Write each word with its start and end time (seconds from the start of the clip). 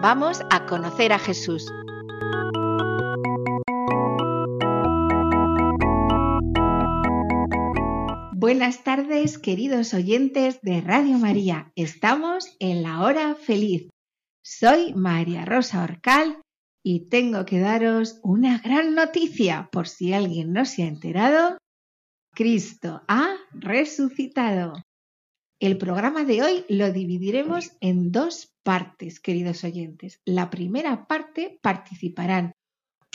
vamos 0.00 0.40
a 0.50 0.66
conocer 0.66 1.12
a 1.12 1.18
Jesús. 1.18 1.70
Buenas 8.32 8.84
tardes, 8.84 9.38
queridos 9.38 9.94
oyentes 9.94 10.60
de 10.60 10.80
Radio 10.80 11.18
María. 11.18 11.72
Estamos 11.76 12.54
en 12.58 12.82
la 12.82 13.02
hora 13.02 13.34
feliz. 13.34 13.88
Soy 14.44 14.92
María 14.94 15.44
Rosa 15.44 15.82
Orcal 15.82 16.42
y 16.84 17.08
tengo 17.08 17.46
que 17.46 17.60
daros 17.60 18.20
una 18.22 18.58
gran 18.58 18.94
noticia 18.94 19.70
por 19.72 19.88
si 19.88 20.12
alguien 20.12 20.52
no 20.52 20.66
se 20.66 20.82
ha 20.82 20.86
enterado. 20.86 21.56
Cristo 22.34 23.02
ha 23.08 23.36
resucitado. 23.52 24.74
El 25.60 25.78
programa 25.78 26.24
de 26.24 26.42
hoy 26.42 26.64
lo 26.68 26.92
dividiremos 26.92 27.72
en 27.80 28.10
dos 28.10 28.52
partes, 28.64 29.20
queridos 29.20 29.62
oyentes. 29.62 30.20
La 30.24 30.50
primera 30.50 31.06
parte 31.06 31.60
participarán 31.62 32.52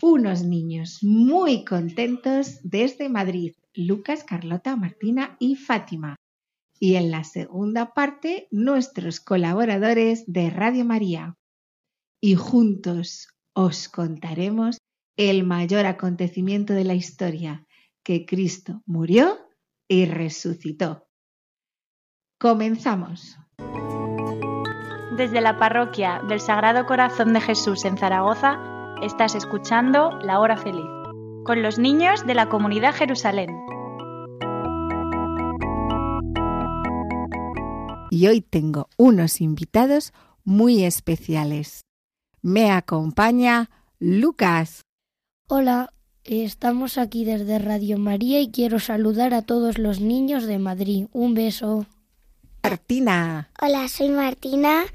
unos 0.01 0.43
niños 0.43 0.99
muy 1.03 1.65
contentos 1.65 2.59
desde 2.63 3.09
Madrid, 3.09 3.55
Lucas, 3.73 4.23
Carlota, 4.23 4.77
Martina 4.77 5.35
y 5.39 5.57
Fátima. 5.57 6.15
Y 6.79 6.95
en 6.95 7.11
la 7.11 7.25
segunda 7.25 7.93
parte, 7.93 8.47
nuestros 8.51 9.19
colaboradores 9.19 10.23
de 10.25 10.49
Radio 10.49 10.85
María. 10.85 11.35
Y 12.21 12.35
juntos 12.35 13.27
os 13.53 13.89
contaremos 13.89 14.77
el 15.17 15.43
mayor 15.43 15.85
acontecimiento 15.85 16.73
de 16.73 16.85
la 16.85 16.93
historia, 16.93 17.67
que 18.01 18.25
Cristo 18.25 18.81
murió 18.85 19.37
y 19.89 20.05
resucitó. 20.05 21.08
Comenzamos. 22.41 23.37
Desde 25.17 25.41
la 25.41 25.59
parroquia 25.59 26.21
del 26.29 26.39
Sagrado 26.39 26.85
Corazón 26.85 27.33
de 27.33 27.41
Jesús 27.41 27.83
en 27.83 27.97
Zaragoza, 27.97 28.57
estás 29.03 29.35
escuchando 29.35 30.11
La 30.21 30.39
Hora 30.39 30.55
Feliz, 30.55 30.85
con 31.43 31.61
los 31.61 31.79
niños 31.79 32.25
de 32.25 32.35
la 32.35 32.47
comunidad 32.47 32.95
Jerusalén. 32.95 33.49
Y 38.09 38.27
hoy 38.27 38.39
tengo 38.39 38.87
unos 38.95 39.41
invitados 39.41 40.13
muy 40.45 40.85
especiales. 40.85 41.83
Me 42.41 42.71
acompaña 42.71 43.69
Lucas. 43.99 44.85
Hola, 45.49 45.91
estamos 46.23 46.97
aquí 46.97 47.25
desde 47.25 47.59
Radio 47.59 47.97
María 47.97 48.39
y 48.39 48.49
quiero 48.49 48.79
saludar 48.79 49.33
a 49.33 49.41
todos 49.41 49.77
los 49.77 49.99
niños 49.99 50.45
de 50.45 50.57
Madrid. 50.57 51.07
Un 51.11 51.33
beso. 51.33 51.85
Martina. 52.63 53.49
Hola, 53.61 53.87
soy 53.87 54.09
Martina 54.09 54.85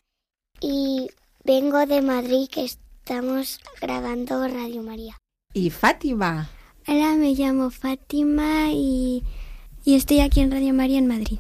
y 0.60 1.08
vengo 1.44 1.86
de 1.86 2.02
Madrid 2.02 2.48
que 2.50 2.64
estamos 2.64 3.60
grabando 3.80 4.47
Radio 4.47 4.82
María. 4.82 5.16
Y 5.52 5.70
Fátima. 5.70 6.50
Hola, 6.86 7.14
me 7.14 7.34
llamo 7.34 7.70
Fátima 7.70 8.70
y, 8.70 9.22
y 9.84 9.94
estoy 9.94 10.20
aquí 10.20 10.41
en 10.41 10.50
Radio 10.50 10.75
María 10.75 10.98
en 10.98 11.06
Madrid. 11.06 11.38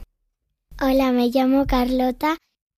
Hola, 0.80 1.12
me 1.12 1.28
llamo 1.28 1.66
Carlota 1.66 2.36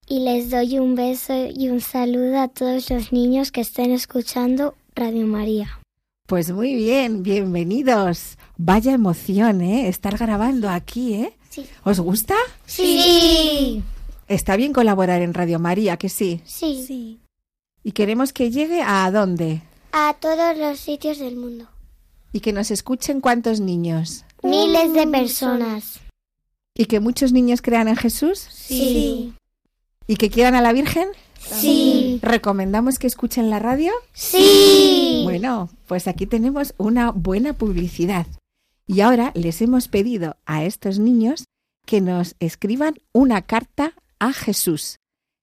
y 0.08 0.20
les 0.20 0.50
doy 0.50 0.78
un 0.78 0.94
beso 0.94 1.32
y 1.46 1.68
un 1.68 1.80
saludo 1.80 2.40
a 2.40 2.48
todos 2.48 2.90
los 2.90 3.12
niños 3.12 3.52
que 3.52 3.60
estén 3.60 3.90
escuchando 3.90 4.74
Radio 4.94 5.26
María. 5.26 5.80
Pues 6.26 6.50
muy 6.50 6.75
bien, 6.75 7.22
bienvenidos. 7.22 8.37
Vaya 8.56 8.92
emoción, 8.92 9.60
¿eh? 9.60 9.87
Estar 9.87 10.19
grabando 10.19 10.69
aquí, 10.69 11.14
¿eh? 11.14 11.37
¿Os 11.84 12.00
gusta? 12.00 12.34
Sí. 12.66 13.81
Está 14.26 14.56
bien 14.56 14.72
colaborar 14.72 15.22
en 15.22 15.34
Radio 15.34 15.60
María, 15.60 15.97
que 15.98 16.09
sí. 16.09 16.41
Sí. 16.44 16.84
Sí. 16.84 17.20
Y 17.84 17.92
queremos 17.92 18.32
que 18.32 18.50
llegue 18.50 18.82
a 18.82 19.09
dónde? 19.12 19.62
A 19.92 20.16
todos 20.19 20.59
los 20.59 20.81
sitios 20.81 21.20
del 21.20 21.37
mundo. 21.37 21.69
Y 22.32 22.41
que 22.41 22.53
nos 22.53 22.72
escuchen 22.72 23.20
cuántos 23.20 23.60
niños. 23.60 24.25
Miles 24.43 24.94
de 24.94 25.06
personas. 25.06 26.00
Y 26.75 26.87
que 26.87 26.98
muchos 26.98 27.31
niños 27.31 27.62
crean 27.62 27.87
en 27.87 27.94
Jesús. 27.94 28.41
Sí. 28.50 29.32
Y 30.08 30.16
que 30.16 30.28
quieran 30.28 30.56
a 30.56 30.60
la 30.60 30.72
Virgen. 30.72 31.06
Sí. 31.50 32.18
¿Recomendamos 32.22 32.98
que 32.98 33.06
escuchen 33.06 33.50
la 33.50 33.58
radio? 33.58 33.92
Sí. 34.12 35.22
Bueno, 35.24 35.70
pues 35.86 36.08
aquí 36.08 36.26
tenemos 36.26 36.74
una 36.78 37.10
buena 37.10 37.52
publicidad. 37.52 38.26
Y 38.86 39.00
ahora 39.00 39.32
les 39.34 39.62
hemos 39.62 39.88
pedido 39.88 40.36
a 40.46 40.64
estos 40.64 40.98
niños 40.98 41.44
que 41.86 42.00
nos 42.00 42.36
escriban 42.40 42.94
una 43.12 43.42
carta 43.42 43.94
a 44.18 44.32
Jesús. 44.32 44.98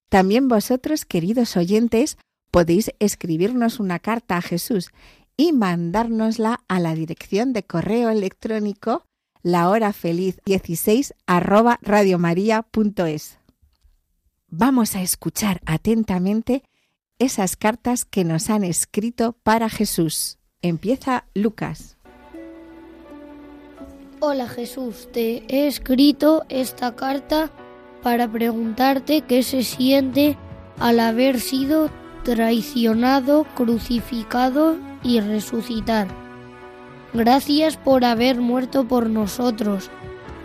También 0.09 0.47
vosotros, 0.47 1.05
queridos 1.05 1.57
oyentes, 1.57 2.17
podéis 2.51 2.91
escribirnos 2.99 3.79
una 3.79 3.99
carta 3.99 4.37
a 4.37 4.41
Jesús 4.41 4.91
y 5.35 5.53
mandárnosla 5.53 6.61
a 6.67 6.79
la 6.79 6.93
dirección 6.93 7.53
de 7.53 7.63
correo 7.63 8.09
electrónico 8.09 9.03
lahorafeliz16 9.43 11.13
arroba 11.25 11.79
radiomaria.es. 11.81 13.39
Vamos 14.55 14.95
a 14.95 15.01
escuchar 15.01 15.61
atentamente 15.65 16.61
esas 17.17 17.55
cartas 17.55 18.05
que 18.05 18.23
nos 18.23 18.51
han 18.51 18.63
escrito 18.63 19.35
para 19.41 19.67
Jesús. 19.67 20.37
Empieza 20.61 21.25
Lucas. 21.33 21.97
Hola 24.19 24.47
Jesús, 24.47 25.09
te 25.11 25.43
he 25.47 25.65
escrito 25.65 26.45
esta 26.49 26.95
carta 26.95 27.49
para 28.03 28.31
preguntarte 28.31 29.21
qué 29.21 29.41
se 29.41 29.63
siente 29.63 30.37
al 30.77 30.99
haber 30.99 31.39
sido 31.39 31.89
traicionado, 32.23 33.47
crucificado 33.55 34.77
y 35.01 35.19
resucitar. 35.19 36.07
Gracias 37.11 37.75
por 37.75 38.05
haber 38.05 38.39
muerto 38.39 38.87
por 38.87 39.09
nosotros. 39.09 39.89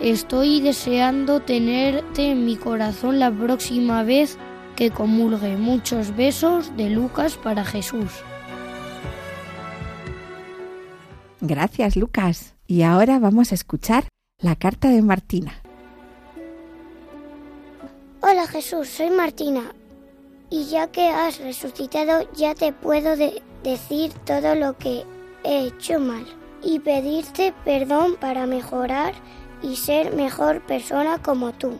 Estoy 0.00 0.60
deseando 0.60 1.40
tenerte 1.40 2.30
en 2.30 2.44
mi 2.44 2.56
corazón 2.56 3.18
la 3.18 3.30
próxima 3.32 4.04
vez 4.04 4.38
que 4.76 4.90
comulgue. 4.90 5.56
Muchos 5.56 6.14
besos 6.14 6.76
de 6.76 6.90
Lucas 6.90 7.36
para 7.36 7.64
Jesús. 7.64 8.12
Gracias, 11.40 11.96
Lucas. 11.96 12.54
Y 12.66 12.82
ahora 12.82 13.18
vamos 13.18 13.50
a 13.50 13.54
escuchar 13.54 14.04
la 14.40 14.54
carta 14.56 14.88
de 14.88 15.02
Martina. 15.02 15.52
Hola 18.20 18.46
Jesús, 18.46 18.88
soy 18.88 19.10
Martina. 19.10 19.62
Y 20.50 20.64
ya 20.66 20.86
que 20.88 21.08
has 21.08 21.38
resucitado, 21.40 22.28
ya 22.34 22.54
te 22.54 22.72
puedo 22.72 23.16
de- 23.16 23.42
decir 23.62 24.12
todo 24.24 24.54
lo 24.54 24.76
que 24.78 25.04
he 25.44 25.66
hecho 25.66 25.98
mal. 25.98 26.24
Y 26.62 26.80
pedirte 26.80 27.52
perdón 27.64 28.16
para 28.20 28.46
mejorar 28.46 29.14
y 29.62 29.76
ser 29.76 30.14
mejor 30.14 30.60
persona 30.62 31.18
como 31.22 31.52
tú. 31.52 31.78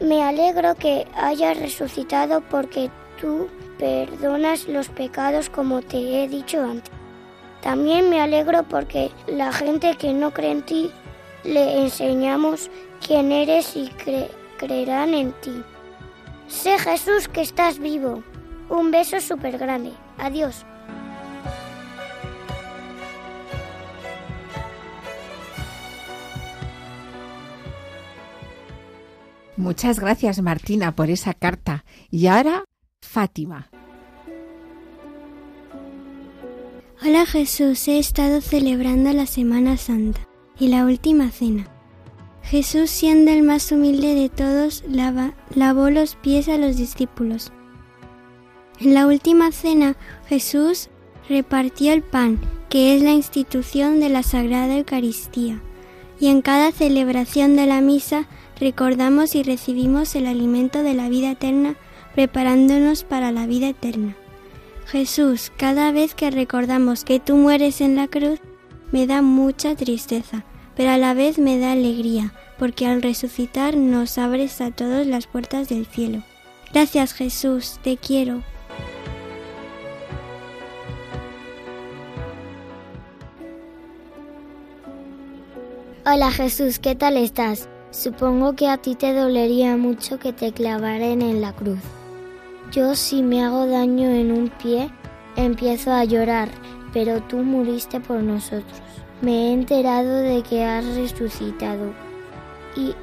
Me 0.00 0.22
alegro 0.22 0.74
que 0.74 1.06
hayas 1.16 1.58
resucitado 1.58 2.40
porque 2.40 2.90
tú 3.20 3.48
perdonas 3.78 4.66
los 4.68 4.88
pecados 4.88 5.48
como 5.48 5.82
te 5.82 6.22
he 6.24 6.28
dicho 6.28 6.62
antes. 6.62 6.90
También 7.60 8.10
me 8.10 8.20
alegro 8.20 8.64
porque 8.64 9.10
la 9.26 9.52
gente 9.52 9.96
que 9.96 10.12
no 10.12 10.32
cree 10.32 10.50
en 10.52 10.62
ti 10.62 10.90
le 11.44 11.82
enseñamos 11.82 12.70
quién 13.06 13.30
eres 13.30 13.76
y 13.76 13.88
cre- 13.90 14.28
creerán 14.58 15.14
en 15.14 15.32
ti. 15.32 15.62
Sé 16.48 16.78
Jesús 16.78 17.28
que 17.28 17.42
estás 17.42 17.78
vivo. 17.78 18.22
Un 18.68 18.90
beso 18.90 19.20
súper 19.20 19.58
grande. 19.58 19.92
Adiós. 20.18 20.64
Muchas 29.62 30.00
gracias, 30.00 30.42
Martina, 30.42 30.96
por 30.96 31.08
esa 31.08 31.34
carta. 31.34 31.84
Y 32.10 32.26
ahora, 32.26 32.64
Fátima. 33.00 33.70
Hola 37.00 37.26
Jesús, 37.26 37.86
he 37.86 37.98
estado 38.00 38.40
celebrando 38.40 39.12
la 39.12 39.26
Semana 39.26 39.76
Santa 39.76 40.20
y 40.58 40.66
la 40.66 40.84
última 40.84 41.30
cena. 41.30 41.68
Jesús, 42.42 42.90
siendo 42.90 43.30
el 43.30 43.44
más 43.44 43.70
humilde 43.70 44.16
de 44.16 44.28
todos, 44.28 44.82
lava- 44.88 45.34
lavó 45.54 45.90
los 45.90 46.16
pies 46.16 46.48
a 46.48 46.58
los 46.58 46.76
discípulos. 46.76 47.52
En 48.80 48.94
la 48.94 49.06
última 49.06 49.52
cena, 49.52 49.96
Jesús 50.26 50.90
repartió 51.28 51.92
el 51.92 52.02
pan, 52.02 52.40
que 52.68 52.96
es 52.96 53.02
la 53.02 53.12
institución 53.12 54.00
de 54.00 54.08
la 54.08 54.24
Sagrada 54.24 54.76
Eucaristía. 54.76 55.62
Y 56.18 56.28
en 56.28 56.42
cada 56.42 56.72
celebración 56.72 57.54
de 57.54 57.66
la 57.66 57.80
misa 57.80 58.26
recordamos 58.58 59.34
y 59.34 59.42
recibimos 59.42 60.14
el 60.14 60.26
alimento 60.26 60.82
de 60.82 60.94
la 60.94 61.08
vida 61.08 61.32
eterna, 61.32 61.76
preparándonos 62.14 63.04
para 63.04 63.32
la 63.32 63.46
vida 63.46 63.68
eterna. 63.68 64.16
Jesús, 64.86 65.52
cada 65.56 65.92
vez 65.92 66.14
que 66.14 66.30
recordamos 66.30 67.04
que 67.04 67.20
tú 67.20 67.36
mueres 67.36 67.80
en 67.80 67.96
la 67.96 68.08
cruz, 68.08 68.40
me 68.90 69.06
da 69.06 69.22
mucha 69.22 69.74
tristeza, 69.74 70.44
pero 70.76 70.90
a 70.90 70.98
la 70.98 71.14
vez 71.14 71.38
me 71.38 71.58
da 71.58 71.72
alegría, 71.72 72.34
porque 72.58 72.86
al 72.86 73.02
resucitar 73.02 73.76
nos 73.76 74.18
abres 74.18 74.60
a 74.60 74.70
todos 74.70 75.06
las 75.06 75.26
puertas 75.26 75.68
del 75.68 75.86
cielo. 75.86 76.22
Gracias 76.72 77.14
Jesús, 77.14 77.78
te 77.82 77.96
quiero. 77.96 78.42
Hola 86.04 86.32
Jesús, 86.32 86.78
¿qué 86.78 86.94
tal 86.94 87.16
estás? 87.16 87.68
Supongo 87.92 88.54
que 88.54 88.68
a 88.68 88.78
ti 88.78 88.94
te 88.94 89.12
dolería 89.12 89.76
mucho 89.76 90.18
que 90.18 90.32
te 90.32 90.50
clavaren 90.50 91.20
en 91.20 91.42
la 91.42 91.52
cruz. 91.52 91.78
Yo 92.72 92.94
si 92.94 93.22
me 93.22 93.44
hago 93.44 93.66
daño 93.66 94.08
en 94.08 94.32
un 94.32 94.48
pie, 94.48 94.90
empiezo 95.36 95.92
a 95.92 96.04
llorar, 96.04 96.48
pero 96.94 97.22
tú 97.22 97.36
muriste 97.36 98.00
por 98.00 98.22
nosotros. 98.22 98.80
Me 99.20 99.32
he 99.32 99.52
enterado 99.52 100.14
de 100.16 100.42
que 100.42 100.64
has 100.64 100.86
resucitado 100.96 101.92
y 102.74 102.94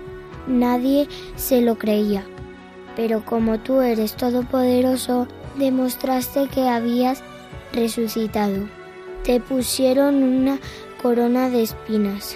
nadie 0.48 1.08
se 1.36 1.62
lo 1.62 1.78
creía. 1.78 2.26
Pero 2.96 3.24
como 3.24 3.60
tú 3.60 3.82
eres 3.82 4.16
todopoderoso, 4.16 5.28
demostraste 5.60 6.48
que 6.48 6.68
habías 6.68 7.22
resucitado. 7.74 8.68
Te 9.24 9.40
pusieron 9.40 10.24
una 10.24 10.58
corona 11.00 11.50
de 11.50 11.62
espinas 11.62 12.36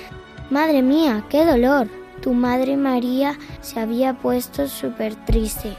Madre 0.52 0.84
mía, 0.84 1.26
qué 1.30 1.46
dolor. 1.46 2.03
Tu 2.24 2.34
madre 2.34 2.78
María 2.78 3.38
se 3.60 3.82
había 3.82 4.14
puesto 4.14 4.70
súper 4.70 5.14
triste. 5.26 5.74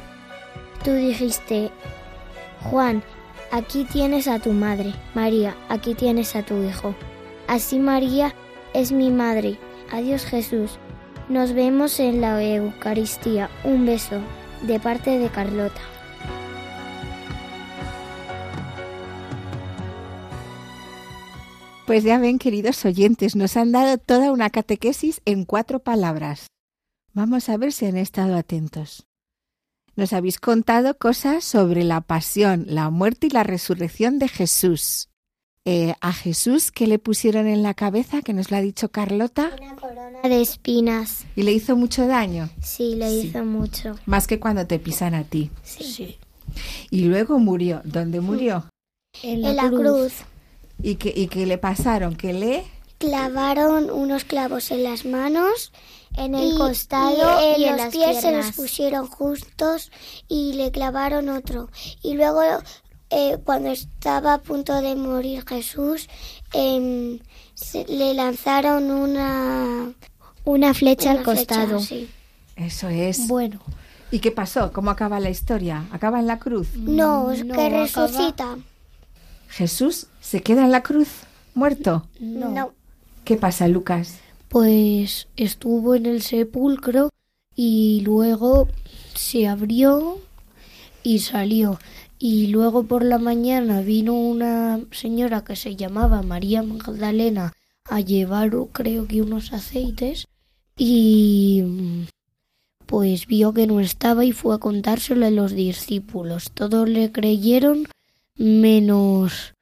Tú 0.85 0.93
dijiste, 0.93 1.71
Juan, 2.65 3.03
aquí 3.51 3.85
tienes 3.91 4.29
a 4.29 4.39
tu 4.39 4.53
madre. 4.53 4.93
María, 5.15 5.57
aquí 5.71 5.95
tienes 5.95 6.37
a 6.37 6.43
tu 6.43 6.63
hijo. 6.63 6.95
Así 7.49 7.79
María 7.79 8.35
es 8.75 8.93
mi 8.93 9.11
madre. 9.11 9.59
Adiós 9.91 10.27
Jesús. 10.27 10.79
Nos 11.31 11.55
vemos 11.55 11.99
en 11.99 12.21
la 12.21 12.43
Eucaristía. 12.45 13.49
Un 13.65 13.87
beso 13.87 14.21
de 14.61 14.79
parte 14.79 15.19
de 15.19 15.31
Carlota. 15.31 15.81
Pues 21.95 22.03
ya 22.03 22.19
ven, 22.19 22.41
queridos 22.41 22.85
oyentes, 22.87 23.37
nos 23.37 23.57
han 23.57 23.71
dado 23.71 23.99
toda 23.99 24.33
una 24.33 24.51
catequesis 24.51 25.21
en 25.27 25.45
cuatro 25.45 25.79
palabras. 25.79 26.49
Vamos 27.13 27.49
a 27.49 27.57
ver 27.57 27.73
si 27.73 27.87
han 27.87 27.97
estado 27.97 28.35
atentos. 28.35 29.07
Nos 29.95 30.13
habéis 30.13 30.41
contado 30.41 30.99
cosas 30.99 31.45
sobre 31.45 31.85
la 31.85 32.01
pasión, 32.01 32.67
la 32.67 32.91
muerte 32.91 33.29
y 33.29 33.31
la 33.31 33.45
resurrección 33.45 34.19
de 34.19 34.27
Jesús. 34.27 35.09
Eh, 35.65 35.95
a 36.01 36.13
Jesús, 36.13 36.73
¿qué 36.73 36.89
le 36.89 36.99
pusieron 36.99 37.47
en 37.47 37.63
la 37.63 37.75
cabeza? 37.75 38.23
Que 38.23 38.33
nos 38.33 38.51
lo 38.51 38.57
ha 38.57 38.61
dicho 38.61 38.89
Carlota. 38.89 39.53
Una 39.57 39.77
corona 39.77 40.21
de 40.21 40.41
espinas. 40.41 41.27
¿Y 41.37 41.45
le 41.45 41.53
hizo 41.53 41.77
mucho 41.77 42.09
daño? 42.09 42.51
Sí, 42.61 42.97
le 42.97 43.15
hizo 43.15 43.45
mucho. 43.45 43.95
Más 44.05 44.27
que 44.27 44.41
cuando 44.41 44.67
te 44.67 44.81
pisan 44.81 45.15
a 45.15 45.23
ti. 45.23 45.53
Sí. 45.63 46.19
Y 46.91 47.05
luego 47.05 47.39
murió. 47.39 47.83
¿Dónde 47.85 48.21
murió? 48.21 48.65
En 49.23 49.43
la, 49.43 49.71
cruz. 49.71 50.25
¿Y 50.85 50.97
qué, 50.97 51.15
y 51.17 51.29
qué 51.29 51.47
le 51.47 51.57
pasaron? 51.57 52.15
¿Que 52.15 52.35
le...? 52.35 52.63
Clavaron 52.99 53.91
unos 53.91 54.25
clavos 54.25 54.71
en 54.71 54.85
las 54.85 55.07
manos, 55.07 55.73
en 56.15 56.35
el 56.35 56.59
costado 56.59 57.57
y, 57.57 57.65
en, 57.65 57.77
los 57.79 57.87
pies 57.87 58.21
se 58.21 58.33
los 58.33 58.53
pusieron 58.53 59.07
justos 59.07 59.91
y 60.29 60.53
le 60.53 60.71
clavaron 60.71 61.31
otro. 61.31 61.71
Y 62.03 62.15
luego, 62.15 62.43
eh, 63.09 63.39
cuando 63.45 63.71
estaba 63.71 64.35
a 64.35 64.43
punto 64.43 64.81
de 64.83 64.95
morir 64.95 65.45
Jesús, 65.49 66.07
em, 66.53 67.19
le 67.89 68.13
lanzaron 68.13 68.91
una, 68.91 69.91
una 70.45 70.75
flecha 70.75 71.13
al 71.13 71.23
costado. 71.23 71.79
Eso 72.57 72.89
es. 72.91 73.27
Bueno. 73.27 73.59
¿Y 74.11 74.19
qué 74.19 74.31
pasó? 74.31 74.71
¿Cómo 74.71 74.91
acaba 74.91 75.19
la 75.19 75.31
historia? 75.31 75.85
¿Acaba 75.93 76.21
en 76.21 76.27
la 76.27 76.39
cruz? 76.39 76.77
No, 76.77 77.33
es 77.33 77.43
que 77.43 77.69
resucita. 77.71 78.59
¿Jesús 79.55 80.09
se 80.21 80.43
queda 80.43 80.65
en 80.65 80.73
la 80.73 80.83
cruz 80.83 81.09
muerto? 81.55 82.09
No. 82.19 82.73
¿Qué 83.25 83.37
pasa, 83.37 83.69
Lucas? 83.69 84.19
Pues 84.49 85.29
estuvo 85.37 85.95
en 85.95 86.07
el 86.07 86.23
sepulcro 86.23 87.11
y 87.55 88.01
luego 88.05 88.67
se 89.15 89.47
abrió 89.47 90.19
y 91.05 91.21
salió. 91.21 91.79
Y 92.19 92.49
luego 92.49 92.83
por 92.83 93.05
la 93.05 93.19
mañana 93.19 93.81
vino 93.81 94.15
una 94.15 94.81
señora 94.91 95.45
que 95.45 95.55
se 95.55 95.77
llamaba 95.77 96.23
María 96.23 96.65
Magdalena 96.65 97.53
a 97.89 98.01
llevar 98.01 98.51
creo 98.73 99.07
que 99.07 99.23
unos 99.23 99.53
aceites 99.53 100.27
y 100.77 101.63
pues 102.87 103.29
vio 103.29 103.55
que 103.55 103.69
no 103.69 103.79
estaba 103.79 104.25
y 104.25 104.33
fue 104.33 104.57
a 104.57 104.59
contárselo 104.59 105.27
a 105.27 105.31
los 105.31 105.53
discípulos. 105.53 106.51
Todos 106.51 106.89
le 106.89 107.13
creyeron 107.13 107.87
menos 108.37 109.55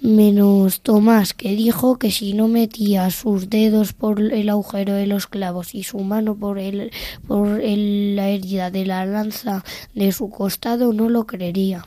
menos 0.00 0.82
Tomás, 0.82 1.34
que 1.34 1.50
dijo 1.50 1.98
que 1.98 2.10
si 2.10 2.34
no 2.34 2.48
metía 2.48 3.10
sus 3.10 3.48
dedos 3.48 3.92
por 3.92 4.20
el 4.20 4.48
agujero 4.48 4.92
de 4.92 5.06
los 5.06 5.26
clavos 5.26 5.74
y 5.74 5.84
su 5.84 5.98
mano 6.00 6.36
por 6.36 6.58
el, 6.58 6.92
por 7.26 7.48
la 7.58 8.28
herida 8.28 8.70
de 8.70 8.84
la 8.84 9.06
lanza 9.06 9.64
de 9.94 10.12
su 10.12 10.30
costado, 10.30 10.92
no 10.92 11.08
lo 11.08 11.26
creería. 11.26 11.86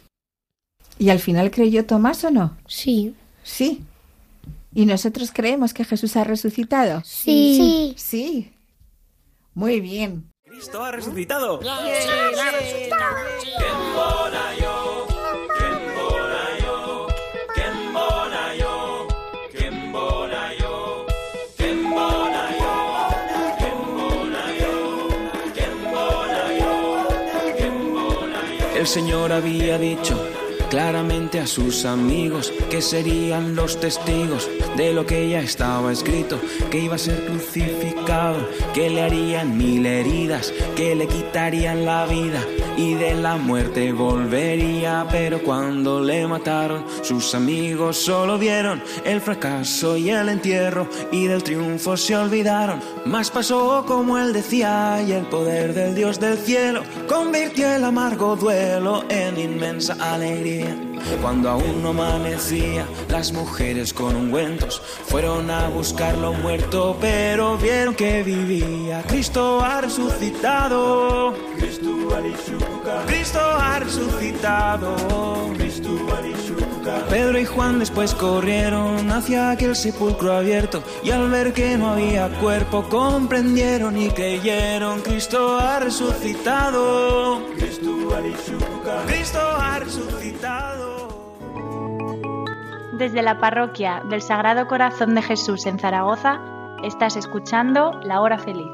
¿Y 0.98 1.10
al 1.10 1.20
final 1.20 1.52
creyó 1.52 1.86
Tomás 1.86 2.24
o 2.24 2.32
no? 2.32 2.58
Sí. 2.68 3.14
Sí. 3.44 3.84
¿Y 4.74 4.86
nosotros 4.86 5.32
creemos 5.34 5.74
que 5.74 5.86
Jesús 5.86 6.16
ha 6.18 6.24
resucitado? 6.24 7.02
Sí. 7.06 7.56
Sí. 7.58 7.94
Sí. 7.98 8.52
Muy 9.54 9.80
bien. 9.80 10.30
Cristo 10.44 10.84
ha 10.84 10.92
resucitado. 10.92 11.60
El 28.80 28.88
Señor 28.88 29.34
había 29.34 29.78
dicho 29.78 30.29
claramente 30.70 31.40
a 31.40 31.48
sus 31.48 31.86
amigos 31.86 32.54
que 32.70 32.82
serían 32.82 33.56
los 33.56 33.80
testigos 33.80 34.48
de 34.78 34.94
lo 34.94 35.06
que 35.06 35.30
ya 35.30 35.40
estaba 35.40 35.92
escrito, 35.92 36.40
que 36.70 36.80
iba 36.80 36.96
a 36.96 37.00
ser 37.00 37.26
crucificado, 37.26 38.48
que 38.74 38.90
le 38.90 39.02
harían 39.02 39.58
mil 39.58 39.86
heridas, 39.86 40.54
que 40.76 40.96
le 40.96 41.08
quitarían 41.08 41.86
la 41.86 42.06
vida 42.06 42.42
y 42.78 42.94
de 42.94 43.14
la 43.14 43.36
muerte 43.36 43.92
volvería, 43.92 45.06
pero 45.12 45.44
cuando 45.44 46.00
le 46.00 46.26
mataron 46.28 46.86
sus 47.02 47.36
amigos 47.36 47.98
solo 47.98 48.38
vieron 48.38 48.82
el 49.04 49.20
fracaso 49.20 49.98
y 49.98 50.10
el 50.10 50.30
entierro 50.30 50.88
y 51.12 51.26
del 51.26 51.44
triunfo 51.44 51.98
se 51.98 52.16
olvidaron, 52.16 52.80
más 53.06 53.32
pasó 53.32 53.84
como 53.86 54.18
él 54.18 54.32
decía 54.32 55.04
y 55.06 55.12
el 55.12 55.26
poder 55.26 55.74
del 55.74 55.94
Dios 55.94 56.20
del 56.20 56.38
cielo 56.38 56.84
convirtió 57.08 57.70
el 57.70 57.84
amargo 57.84 58.38
duelo 58.38 59.04
en 59.10 59.38
inmensa 59.38 59.98
alegría. 60.00 60.59
Cuando 61.22 61.50
aún 61.50 61.82
no 61.82 61.90
amanecía, 61.90 62.86
las 63.10 63.32
mujeres 63.32 63.94
con 63.94 64.16
ungüentos 64.16 64.82
fueron 65.08 65.50
a 65.50 65.70
buscarlo 65.70 66.34
muerto, 66.34 66.98
pero 67.00 67.58
vieron 67.58 67.96
que 67.96 68.24
vivía. 68.24 69.04
Cristo 69.08 69.62
ha 69.62 69.82
resucitado. 69.82 71.34
Cristo 73.08 73.42
ha 73.42 73.80
resucitado. 73.80 74.96
Pedro 77.10 77.40
y 77.40 77.46
Juan 77.46 77.80
después 77.80 78.14
corrieron 78.16 79.12
hacia 79.12 79.52
aquel 79.52 79.76
sepulcro 79.76 80.34
abierto 80.34 80.84
y 81.04 81.12
al 81.12 81.30
ver 81.30 81.54
que 81.54 81.78
no 81.78 81.90
había 81.90 82.30
cuerpo 82.40 82.84
comprendieron 82.90 83.98
y 83.98 84.10
creyeron 84.10 85.02
Cristo 85.02 85.60
ha 85.60 85.80
resucitado. 85.80 87.42
Cristo 89.08 89.40
ha 89.40 89.80
resucitado. 89.80 90.90
Desde 92.98 93.22
la 93.22 93.40
parroquia 93.40 94.02
del 94.10 94.22
Sagrado 94.22 94.68
Corazón 94.68 95.16
de 95.16 95.22
Jesús 95.22 95.66
en 95.66 95.80
Zaragoza, 95.80 96.42
estás 96.84 97.16
escuchando 97.16 97.94
La 98.04 98.22
Hora 98.22 98.38
Feliz, 98.38 98.68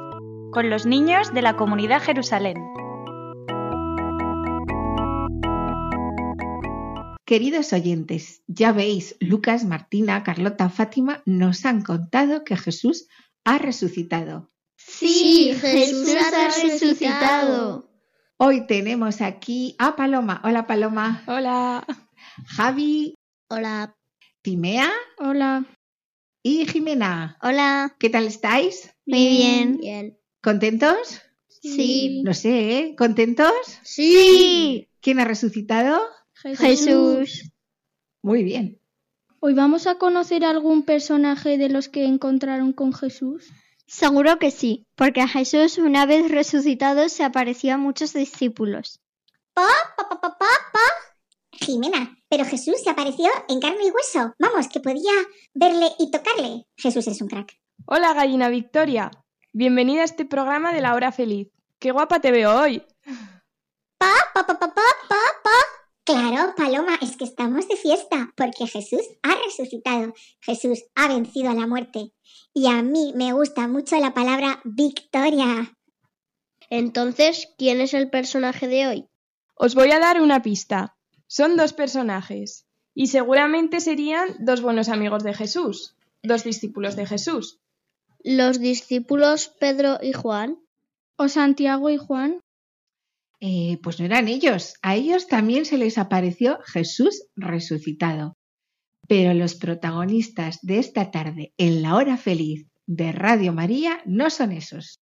con 0.52 0.70
los 0.70 0.86
niños 0.86 1.34
de 1.34 1.42
la 1.42 1.56
comunidad 1.56 2.02
Jerusalén. 2.02 2.56
Queridos 7.26 7.74
oyentes, 7.74 8.44
ya 8.46 8.72
veis, 8.72 9.16
Lucas, 9.20 9.66
Martina, 9.66 10.24
Carlota, 10.24 10.70
Fátima 10.70 11.24
nos 11.26 11.66
han 11.66 11.82
contado 11.82 12.44
que 12.44 12.56
Jesús 12.56 13.08
ha 13.44 13.58
resucitado. 13.58 14.52
Sí, 14.78 15.56
Jesús 15.60 16.08
ha 16.22 16.60
resucitado. 16.62 17.90
Hoy 18.38 18.68
tenemos 18.68 19.22
aquí 19.22 19.76
a 19.80 19.96
Paloma. 19.96 20.40
Hola 20.44 20.68
Paloma. 20.68 21.24
Hola. 21.26 21.88
Javi. 22.46 23.16
Hola. 23.50 23.96
Timea. 24.44 24.92
Hola. 25.18 25.66
Y 26.44 26.68
Jimena. 26.68 27.40
Hola. 27.42 27.96
¿Qué 27.98 28.12
tal 28.12 28.28
estáis? 28.28 28.94
Muy 29.08 29.30
bien. 29.30 29.78
Bien. 29.80 30.20
¿Contentos? 30.44 31.24
Sí. 31.48 32.22
No 32.24 32.36
sé, 32.36 32.78
¿eh? 32.78 32.96
¿Contentos? 32.96 33.52
Sí. 33.82 34.90
¿Quién 35.02 35.20
ha 35.20 35.26
resucitado? 35.26 36.00
Jesús. 36.54 37.52
Muy 38.22 38.44
bien. 38.44 38.80
Hoy 39.40 39.54
vamos 39.54 39.88
a 39.88 39.96
conocer 39.96 40.46
algún 40.46 40.84
personaje 40.84 41.58
de 41.58 41.70
los 41.70 41.90
que 41.90 42.06
encontraron 42.06 42.74
con 42.74 42.94
Jesús. 42.94 43.52
Seguro 43.88 44.40
que 44.40 44.52
sí, 44.52 44.88
porque 44.96 45.22
a 45.22 45.28
Jesús 45.28 45.78
una 45.78 46.06
vez 46.06 46.30
resucitado 46.30 47.10
se 47.10 47.24
apareció 47.24 47.76
a 47.76 47.78
muchos 47.78 48.14
discípulos. 48.14 49.00
Pa, 49.54 49.68
pa, 49.96 50.10
pa, 50.10 50.20
pa, 50.20 50.38
pa. 50.40 50.80
Jimena, 51.52 52.18
pero 52.28 52.46
Jesús 52.46 52.76
se 52.84 52.90
apareció 52.90 53.30
en 53.48 53.60
carne 53.60 53.86
y 53.86 53.92
hueso. 53.92 54.34
Vamos, 54.40 54.68
que 54.68 54.80
podía 54.80 55.14
verle 55.54 55.90
y 56.00 56.12
tocarle. 56.12 56.66
Jesús 56.76 57.08
es 57.08 57.22
un 57.22 57.28
crack. 57.28 57.58
Hola, 57.86 58.14
gallina 58.14 58.50
Victoria. 58.50 59.12
Bienvenida 59.54 60.02
a 60.02 60.06
este 60.06 60.26
programa 60.26 60.74
de 60.74 60.82
la 60.82 60.96
hora 60.96 61.12
feliz. 61.12 61.48
¡Qué 61.80 61.92
guapa 61.92 62.20
te 62.20 62.32
veo 62.32 62.60
hoy! 62.60 62.84
Pa, 63.98 64.14
pa, 64.34 64.46
pa, 64.46 64.60
pa, 64.60 64.74
pa, 64.74 64.84
pa, 65.08 65.16
pa. 65.44 65.75
Claro, 66.06 66.54
Paloma, 66.56 67.00
es 67.02 67.18
que 67.18 67.24
estamos 67.24 67.68
de 67.68 67.76
fiesta, 67.76 68.32
porque 68.36 68.68
Jesús 68.68 69.02
ha 69.24 69.34
resucitado. 69.44 70.14
Jesús 70.40 70.84
ha 70.94 71.08
vencido 71.08 71.50
a 71.50 71.56
la 71.56 71.66
muerte. 71.66 72.12
Y 72.54 72.68
a 72.68 72.84
mí 72.84 73.14
me 73.16 73.34
gusta 73.34 73.68
mucho 73.68 73.98
la 73.98 74.14
palabra 74.14 74.62
victoria. 74.64 75.76
Entonces, 76.70 77.50
¿quién 77.58 77.82
es 77.82 77.96
el 77.96 78.12
personaje 78.12 78.68
de 78.68 78.88
hoy? 78.88 79.06
Os 79.56 79.74
voy 79.74 79.92
a 79.92 80.00
dar 80.00 80.22
una 80.22 80.44
pista. 80.44 80.96
Son 81.26 81.58
dos 81.58 81.74
personajes. 81.74 82.68
Y 82.94 83.08
seguramente 83.08 83.80
serían 83.80 84.28
dos 84.40 84.62
buenos 84.62 84.90
amigos 84.90 85.24
de 85.24 85.34
Jesús, 85.34 85.96
dos 86.22 86.44
discípulos 86.44 86.96
de 86.96 87.08
Jesús. 87.08 87.60
¿Los 88.24 88.60
discípulos 88.60 89.48
Pedro 89.60 89.98
y 90.02 90.14
Juan? 90.14 90.60
¿O 91.18 91.30
Santiago 91.30 91.90
y 91.90 91.98
Juan? 91.98 92.42
Eh, 93.40 93.80
pues 93.84 94.00
no 94.00 94.06
eran 94.06 94.28
ellos. 94.28 94.76
A 94.82 94.96
ellos 94.96 95.28
también 95.28 95.66
se 95.66 95.78
les 95.78 95.98
apareció 95.98 96.60
Jesús 96.66 97.24
resucitado. 97.36 98.36
Pero 99.08 99.34
los 99.34 99.56
protagonistas 99.56 100.60
de 100.62 100.80
esta 100.80 101.12
tarde 101.12 101.54
en 101.58 101.82
la 101.82 101.96
hora 101.96 102.18
feliz 102.18 102.68
de 102.88 103.12
Radio 103.12 103.54
María 103.54 104.02
no 104.06 104.30
son 104.30 104.52
esos. 104.52 105.00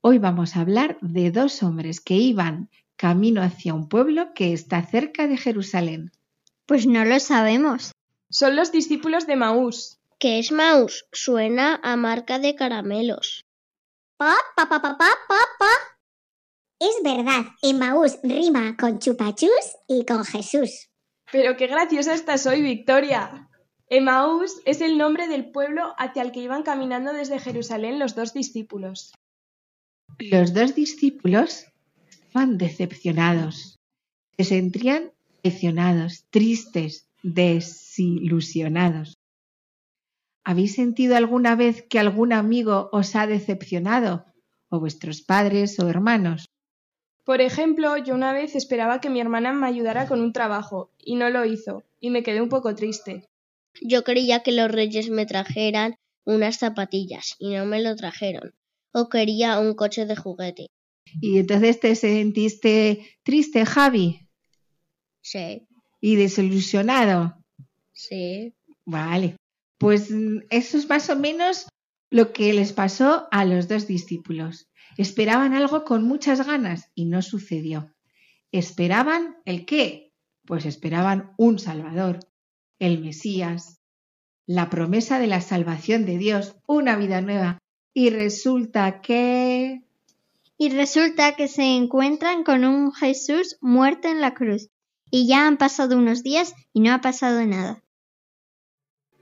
Hoy 0.00 0.18
vamos 0.18 0.56
a 0.56 0.60
hablar 0.60 0.98
de 1.00 1.30
dos 1.30 1.62
hombres 1.62 2.00
que 2.00 2.14
iban 2.14 2.70
camino 2.96 3.42
hacia 3.42 3.74
un 3.74 3.88
pueblo 3.88 4.32
que 4.34 4.52
está 4.52 4.84
cerca 4.84 5.26
de 5.26 5.36
Jerusalén. 5.36 6.10
Pues 6.66 6.86
no 6.86 7.04
lo 7.04 7.18
sabemos. 7.20 7.92
Son 8.30 8.56
los 8.56 8.72
discípulos 8.72 9.26
de 9.26 9.36
Maús. 9.36 9.98
¿Qué 10.18 10.38
es 10.38 10.52
Maus? 10.52 11.06
Suena 11.12 11.80
a 11.82 11.96
marca 11.96 12.38
de 12.38 12.54
caramelos. 12.54 13.46
Pa, 14.16 14.34
pa, 14.56 14.68
pa, 14.68 14.82
pa, 14.82 14.98
pa, 14.98 15.08
pa, 15.28 15.38
pa. 15.58 15.97
Es 16.80 17.02
verdad, 17.02 17.44
Emmaús 17.60 18.18
rima 18.22 18.76
con 18.76 19.00
chupachus 19.00 19.76
y 19.88 20.04
con 20.04 20.24
Jesús. 20.24 20.88
Pero 21.32 21.56
qué 21.56 21.66
graciosa 21.66 22.14
estás 22.14 22.46
hoy, 22.46 22.62
Victoria. 22.62 23.48
Emaús 23.88 24.60
es 24.64 24.80
el 24.80 24.96
nombre 24.96 25.26
del 25.26 25.50
pueblo 25.50 25.94
hacia 25.98 26.22
el 26.22 26.30
que 26.30 26.40
iban 26.40 26.62
caminando 26.62 27.12
desde 27.12 27.40
Jerusalén 27.40 27.98
los 27.98 28.14
dos 28.14 28.32
discípulos. 28.32 29.12
Los 30.18 30.54
dos 30.54 30.76
discípulos 30.76 31.66
estaban 32.08 32.58
decepcionados. 32.58 33.76
Se 34.36 34.44
sentían 34.44 35.12
traicionados, 35.42 36.26
tristes, 36.30 37.08
desilusionados. 37.24 39.16
¿Habéis 40.44 40.76
sentido 40.76 41.16
alguna 41.16 41.56
vez 41.56 41.84
que 41.88 41.98
algún 41.98 42.32
amigo 42.32 42.88
os 42.92 43.16
ha 43.16 43.26
decepcionado? 43.26 44.26
¿O 44.70 44.78
vuestros 44.78 45.22
padres 45.22 45.78
o 45.80 45.88
hermanos? 45.88 46.46
Por 47.28 47.42
ejemplo, 47.42 47.98
yo 47.98 48.14
una 48.14 48.32
vez 48.32 48.56
esperaba 48.56 49.02
que 49.02 49.10
mi 49.10 49.20
hermana 49.20 49.52
me 49.52 49.66
ayudara 49.66 50.08
con 50.08 50.22
un 50.22 50.32
trabajo 50.32 50.90
y 50.98 51.16
no 51.16 51.28
lo 51.28 51.44
hizo, 51.44 51.84
y 52.00 52.08
me 52.08 52.22
quedé 52.22 52.40
un 52.40 52.48
poco 52.48 52.74
triste. 52.74 53.26
Yo 53.82 54.02
creía 54.02 54.42
que 54.42 54.50
los 54.52 54.72
reyes 54.72 55.10
me 55.10 55.26
trajeran 55.26 55.96
unas 56.24 56.56
zapatillas 56.56 57.34
y 57.38 57.50
no 57.54 57.66
me 57.66 57.82
lo 57.82 57.94
trajeron. 57.96 58.54
O 58.92 59.10
quería 59.10 59.58
un 59.58 59.74
coche 59.74 60.06
de 60.06 60.16
juguete. 60.16 60.68
Y 61.20 61.36
entonces 61.40 61.78
te 61.80 61.94
sentiste 61.96 63.06
triste, 63.24 63.66
Javi, 63.66 64.26
Sí, 65.20 65.68
y 66.00 66.16
desilusionado. 66.16 67.36
sí. 67.92 68.54
Vale. 68.86 69.36
Pues 69.76 70.10
mm, 70.10 70.44
eso 70.48 70.78
es 70.78 70.88
más 70.88 71.10
o 71.10 71.16
menos 71.16 71.68
lo 72.08 72.32
que 72.32 72.54
les 72.54 72.72
pasó 72.72 73.28
a 73.30 73.44
los 73.44 73.68
dos 73.68 73.86
discípulos. 73.86 74.64
Esperaban 74.98 75.54
algo 75.54 75.84
con 75.84 76.02
muchas 76.02 76.44
ganas 76.44 76.90
y 76.96 77.04
no 77.04 77.22
sucedió. 77.22 77.94
¿Esperaban 78.50 79.36
el 79.44 79.64
qué? 79.64 80.12
Pues 80.44 80.66
esperaban 80.66 81.34
un 81.38 81.60
Salvador, 81.60 82.18
el 82.80 83.00
Mesías, 83.00 83.80
la 84.44 84.70
promesa 84.70 85.20
de 85.20 85.28
la 85.28 85.40
salvación 85.40 86.04
de 86.04 86.18
Dios, 86.18 86.56
una 86.66 86.96
vida 86.96 87.20
nueva. 87.20 87.58
Y 87.94 88.10
resulta 88.10 89.00
que... 89.00 89.82
Y 90.56 90.70
resulta 90.70 91.36
que 91.36 91.46
se 91.46 91.76
encuentran 91.76 92.42
con 92.42 92.64
un 92.64 92.92
Jesús 92.92 93.56
muerto 93.60 94.08
en 94.08 94.20
la 94.20 94.34
cruz. 94.34 94.68
Y 95.12 95.28
ya 95.28 95.46
han 95.46 95.58
pasado 95.58 95.96
unos 95.96 96.24
días 96.24 96.54
y 96.72 96.80
no 96.80 96.92
ha 96.92 97.00
pasado 97.00 97.46
nada. 97.46 97.84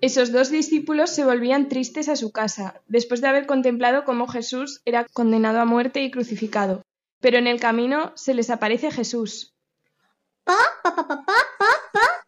Esos 0.00 0.30
dos 0.30 0.50
discípulos 0.50 1.10
se 1.10 1.24
volvían 1.24 1.68
tristes 1.68 2.08
a 2.08 2.16
su 2.16 2.30
casa, 2.30 2.82
después 2.86 3.22
de 3.22 3.28
haber 3.28 3.46
contemplado 3.46 4.04
cómo 4.04 4.28
Jesús 4.28 4.82
era 4.84 5.06
condenado 5.12 5.60
a 5.60 5.64
muerte 5.64 6.02
y 6.02 6.10
crucificado. 6.10 6.82
Pero 7.20 7.38
en 7.38 7.46
el 7.46 7.60
camino 7.60 8.12
se 8.14 8.34
les 8.34 8.50
aparece 8.50 8.90
Jesús. 8.90 9.54
Pa, 10.44 10.54
pa, 10.82 10.94
pa, 10.94 11.06
pa, 11.06 11.16
pa, 11.24 11.34
pa, 11.58 11.66
pa. 11.92 12.26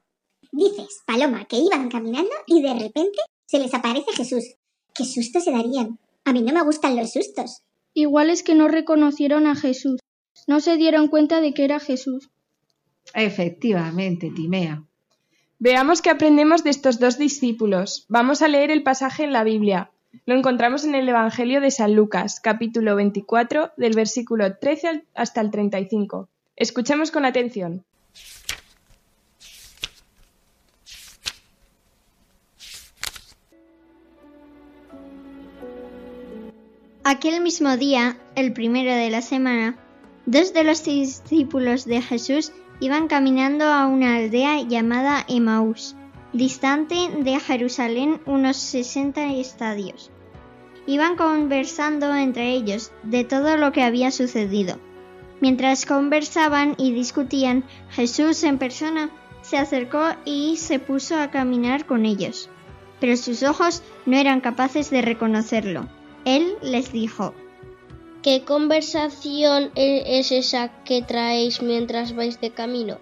Dices, 0.50 1.02
Paloma, 1.06 1.44
que 1.44 1.56
iban 1.56 1.90
caminando 1.90 2.32
y 2.46 2.62
de 2.62 2.72
repente 2.72 3.18
se 3.46 3.58
les 3.58 3.74
aparece 3.74 4.12
Jesús. 4.16 4.54
¿Qué 4.94 5.04
susto 5.04 5.40
se 5.40 5.52
darían? 5.52 5.98
A 6.24 6.32
mí 6.32 6.40
no 6.40 6.54
me 6.54 6.64
gustan 6.64 6.96
los 6.96 7.12
sustos. 7.12 7.62
Igual 7.92 8.30
es 8.30 8.42
que 8.42 8.54
no 8.54 8.68
reconocieron 8.68 9.46
a 9.46 9.54
Jesús. 9.54 10.00
No 10.46 10.60
se 10.60 10.76
dieron 10.78 11.08
cuenta 11.08 11.42
de 11.42 11.52
que 11.52 11.64
era 11.64 11.80
Jesús. 11.80 12.30
Efectivamente, 13.14 14.30
Timea. 14.34 14.87
Veamos 15.60 16.02
qué 16.02 16.10
aprendemos 16.10 16.62
de 16.62 16.70
estos 16.70 17.00
dos 17.00 17.18
discípulos. 17.18 18.06
Vamos 18.08 18.42
a 18.42 18.48
leer 18.48 18.70
el 18.70 18.84
pasaje 18.84 19.24
en 19.24 19.32
la 19.32 19.42
Biblia. 19.42 19.90
Lo 20.24 20.36
encontramos 20.36 20.84
en 20.84 20.94
el 20.94 21.08
Evangelio 21.08 21.60
de 21.60 21.72
San 21.72 21.96
Lucas, 21.96 22.38
capítulo 22.38 22.94
24, 22.94 23.72
del 23.76 23.92
versículo 23.92 24.56
13 24.56 25.04
hasta 25.16 25.40
el 25.40 25.50
35. 25.50 26.28
Escuchemos 26.54 27.10
con 27.10 27.24
atención. 27.24 27.84
Aquel 37.02 37.40
mismo 37.40 37.76
día, 37.76 38.16
el 38.36 38.52
primero 38.52 38.92
de 38.92 39.10
la 39.10 39.22
semana, 39.22 39.76
dos 40.24 40.52
de 40.52 40.62
los 40.62 40.84
discípulos 40.84 41.84
de 41.84 42.00
Jesús 42.00 42.52
iban 42.80 43.08
caminando 43.08 43.64
a 43.64 43.86
una 43.86 44.16
aldea 44.16 44.62
llamada 44.62 45.24
Emaús, 45.28 45.96
distante 46.32 46.96
de 47.18 47.40
Jerusalén 47.40 48.20
unos 48.26 48.56
60 48.56 49.32
estadios. 49.34 50.10
Iban 50.86 51.16
conversando 51.16 52.14
entre 52.14 52.52
ellos 52.52 52.92
de 53.02 53.24
todo 53.24 53.56
lo 53.56 53.72
que 53.72 53.82
había 53.82 54.10
sucedido. 54.10 54.78
Mientras 55.40 55.86
conversaban 55.86 56.74
y 56.78 56.92
discutían, 56.92 57.64
Jesús 57.90 58.42
en 58.44 58.58
persona 58.58 59.10
se 59.42 59.58
acercó 59.58 60.02
y 60.24 60.56
se 60.56 60.78
puso 60.78 61.20
a 61.20 61.30
caminar 61.30 61.86
con 61.86 62.06
ellos. 62.06 62.48
Pero 63.00 63.16
sus 63.16 63.42
ojos 63.42 63.82
no 64.06 64.16
eran 64.16 64.40
capaces 64.40 64.90
de 64.90 65.02
reconocerlo. 65.02 65.88
Él 66.24 66.56
les 66.62 66.92
dijo, 66.92 67.34
¿Qué 68.28 68.44
conversación 68.44 69.70
e- 69.74 70.18
es 70.18 70.32
esa 70.32 70.68
que 70.84 71.00
traéis 71.00 71.62
mientras 71.62 72.14
vais 72.14 72.38
de 72.42 72.50
camino? 72.50 72.98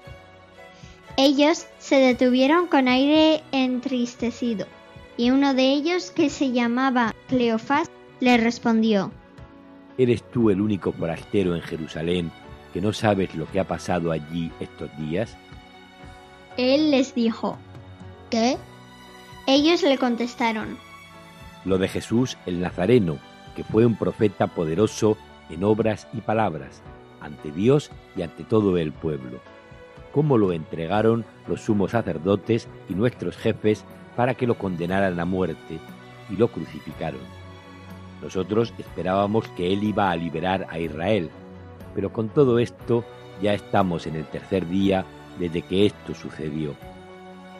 Ellos 1.16 1.66
se 1.80 1.96
detuvieron 1.96 2.68
con 2.68 2.86
aire 2.86 3.42
entristecido, 3.50 4.68
y 5.16 5.32
uno 5.32 5.52
de 5.52 5.72
ellos, 5.72 6.12
que 6.12 6.30
se 6.30 6.52
llamaba 6.52 7.12
Cleofás, 7.26 7.90
le 8.20 8.36
respondió, 8.36 9.10
¿Eres 9.98 10.22
tú 10.30 10.48
el 10.50 10.60
único 10.60 10.92
forastero 10.92 11.56
en 11.56 11.62
Jerusalén 11.62 12.30
que 12.72 12.80
no 12.80 12.92
sabes 12.92 13.34
lo 13.34 13.50
que 13.50 13.58
ha 13.58 13.64
pasado 13.64 14.12
allí 14.12 14.52
estos 14.60 14.96
días? 14.96 15.36
Él 16.56 16.92
les 16.92 17.16
dijo, 17.16 17.58
¿Qué? 18.30 18.58
Ellos 19.48 19.82
le 19.82 19.98
contestaron, 19.98 20.78
Lo 21.64 21.78
de 21.78 21.88
Jesús 21.88 22.38
el 22.46 22.60
Nazareno, 22.60 23.18
que 23.56 23.64
fue 23.64 23.86
un 23.86 23.96
profeta 23.96 24.46
poderoso 24.46 25.16
en 25.48 25.64
obras 25.64 26.06
y 26.12 26.20
palabras, 26.20 26.82
ante 27.20 27.50
Dios 27.50 27.90
y 28.14 28.22
ante 28.22 28.44
todo 28.44 28.76
el 28.76 28.92
pueblo. 28.92 29.40
Cómo 30.12 30.38
lo 30.38 30.52
entregaron 30.52 31.24
los 31.48 31.62
sumos 31.62 31.92
sacerdotes 31.92 32.68
y 32.88 32.94
nuestros 32.94 33.36
jefes 33.36 33.84
para 34.14 34.34
que 34.34 34.46
lo 34.46 34.56
condenaran 34.56 35.18
a 35.18 35.24
muerte 35.24 35.78
y 36.30 36.36
lo 36.36 36.48
crucificaron. 36.48 37.20
Nosotros 38.22 38.72
esperábamos 38.78 39.48
que 39.48 39.72
él 39.72 39.84
iba 39.84 40.10
a 40.10 40.16
liberar 40.16 40.66
a 40.70 40.78
Israel, 40.78 41.30
pero 41.94 42.12
con 42.12 42.28
todo 42.28 42.58
esto 42.58 43.04
ya 43.42 43.54
estamos 43.54 44.06
en 44.06 44.16
el 44.16 44.26
tercer 44.26 44.68
día 44.68 45.04
desde 45.38 45.62
que 45.62 45.86
esto 45.86 46.14
sucedió. 46.14 46.74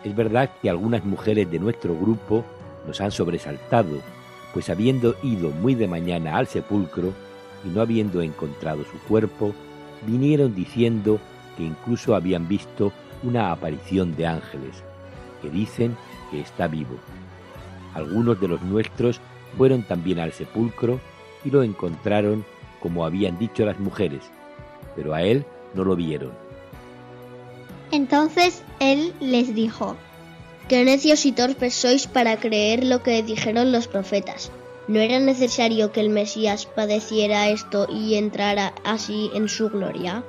Es 0.05 0.15
verdad 0.15 0.51
que 0.63 0.71
algunas 0.71 1.05
mujeres 1.05 1.51
de 1.51 1.59
nuestro 1.59 1.95
grupo 1.95 2.45
nos 2.87 3.01
han 3.01 3.11
sobresaltado, 3.11 4.01
pues 4.57 4.71
habiendo 4.71 5.17
ido 5.23 5.51
muy 5.51 5.75
de 5.75 5.87
mañana 5.87 6.39
al 6.39 6.47
sepulcro 6.47 7.13
y 7.63 7.69
no 7.69 7.83
habiendo 7.83 8.23
encontrado 8.23 8.85
su 8.91 8.99
cuerpo, 9.07 9.53
vinieron 10.07 10.55
diciendo 10.55 11.21
que 11.59 11.65
incluso 11.65 12.15
habían 12.15 12.49
visto 12.49 12.91
una 13.23 13.53
aparición 13.53 14.17
de 14.17 14.27
ángeles, 14.27 14.83
que 15.43 15.51
dicen 15.51 15.95
que 16.31 16.41
está 16.41 16.69
vivo. 16.69 16.97
Algunos 17.93 18.41
de 18.41 18.49
los 18.49 18.63
nuestros 18.63 19.21
fueron 19.59 19.83
también 19.83 20.21
al 20.21 20.33
sepulcro 20.33 21.01
y 21.45 21.51
lo 21.51 21.63
encontraron 21.63 22.43
como 22.81 23.05
habían 23.05 23.39
dicho 23.39 23.67
las 23.67 23.79
mujeres, 23.79 24.23
pero 24.95 25.13
a 25.13 25.21
él 25.21 25.45
no 25.75 25.85
lo 25.85 25.97
vieron. 25.97 26.33
Entonces 27.91 28.63
él 28.81 29.13
les 29.21 29.55
dijo, 29.55 29.97
Qué 30.69 30.85
necios 30.85 31.27
y 31.27 31.33
torpes 31.33 31.75
sois 31.75 32.07
para 32.07 32.39
creer 32.39 32.85
lo 32.85 33.03
que 33.03 33.23
dijeron 33.23 33.73
los 33.73 33.89
profetas. 33.89 34.51
¿No 34.89 35.01
era 35.01 35.19
necesario 35.19 35.93
que 35.93 36.01
el 36.01 36.11
Mesías 36.11 36.67
padeciera 36.67 37.49
esto 37.49 37.87
y 37.91 38.15
entrara 38.15 38.75
así 38.85 39.31
en 39.35 39.49
su 39.49 39.69
gloria? 39.69 40.25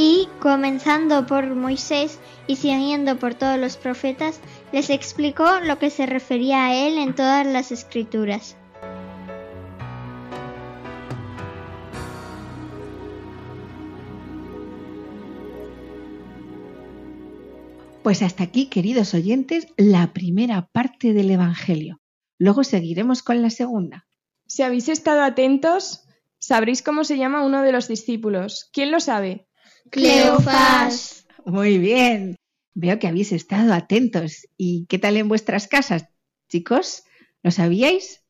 y, 0.00 0.28
comenzando 0.40 1.26
por 1.26 1.54
Moisés 1.54 2.18
y 2.46 2.56
siguiendo 2.56 3.18
por 3.18 3.34
todos 3.34 3.58
los 3.58 3.76
profetas, 3.76 4.40
les 4.72 4.88
explicó 4.88 5.60
lo 5.60 5.78
que 5.78 5.90
se 5.90 6.06
refería 6.06 6.66
a 6.66 6.74
él 6.74 6.96
en 6.96 7.14
todas 7.14 7.46
las 7.46 7.70
escrituras. 7.70 8.56
Pues 18.02 18.22
hasta 18.22 18.44
aquí, 18.44 18.66
queridos 18.66 19.12
oyentes, 19.12 19.66
la 19.76 20.14
primera 20.14 20.70
parte 20.72 21.12
del 21.12 21.30
Evangelio. 21.30 22.00
Luego 22.38 22.64
seguiremos 22.64 23.22
con 23.22 23.42
la 23.42 23.50
segunda. 23.50 24.06
Si 24.46 24.62
habéis 24.62 24.88
estado 24.88 25.22
atentos, 25.22 26.06
sabréis 26.38 26.80
cómo 26.80 27.04
se 27.04 27.18
llama 27.18 27.44
uno 27.44 27.62
de 27.62 27.72
los 27.72 27.88
discípulos. 27.88 28.70
¿Quién 28.72 28.90
lo 28.90 29.00
sabe? 29.00 29.46
Cleofás. 29.90 31.26
Muy 31.44 31.76
bien. 31.76 32.36
Veo 32.72 32.98
que 32.98 33.06
habéis 33.06 33.32
estado 33.32 33.74
atentos. 33.74 34.48
¿Y 34.56 34.86
qué 34.86 34.98
tal 34.98 35.18
en 35.18 35.28
vuestras 35.28 35.68
casas, 35.68 36.06
chicos? 36.48 37.04
¿Lo 37.42 37.50
sabíais? 37.50 38.24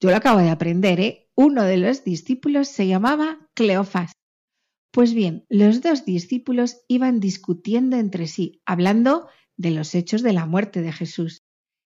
Yo 0.00 0.08
lo 0.08 0.16
acabo 0.16 0.38
de 0.38 0.48
aprender, 0.48 0.98
¿eh? 0.98 1.28
Uno 1.34 1.64
de 1.64 1.76
los 1.76 2.04
discípulos 2.04 2.68
se 2.68 2.86
llamaba 2.86 3.38
Cleofás. 3.52 4.12
Pues 4.90 5.14
bien, 5.14 5.46
los 5.48 5.82
dos 5.82 6.04
discípulos 6.04 6.82
iban 6.88 7.20
discutiendo 7.20 7.96
entre 7.96 8.26
sí, 8.26 8.60
hablando 8.64 9.28
de 9.56 9.70
los 9.70 9.94
hechos 9.94 10.22
de 10.22 10.32
la 10.32 10.46
muerte 10.46 10.82
de 10.82 10.92
Jesús, 10.92 11.44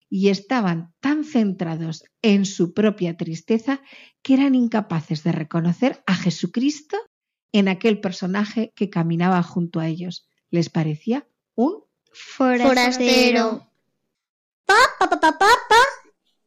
y 0.09 0.29
estaban 0.29 0.95
tan 1.01 1.25
centrados 1.25 2.05
en 2.23 2.47
su 2.47 2.73
propia 2.73 3.17
tristeza 3.17 3.83
que 4.23 4.35
eran 4.35 4.55
incapaces 4.55 5.25
de 5.25 5.33
reconocer 5.33 6.03
a 6.07 6.15
Jesucristo 6.15 6.97
en 7.53 7.69
aquel 7.69 8.01
personaje 8.01 8.73
que 8.75 8.91
caminaba 8.91 9.43
junto 9.43 9.81
a 9.81 9.89
ellos. 9.89 10.29
Les 10.51 10.71
parecía 10.71 11.27
un 11.55 11.85
Forastero. 12.15 13.69
Pa, 14.65 14.75
pa, 14.99 15.09
pa, 15.11 15.19
pa, 15.21 15.39
pa. 15.39 15.83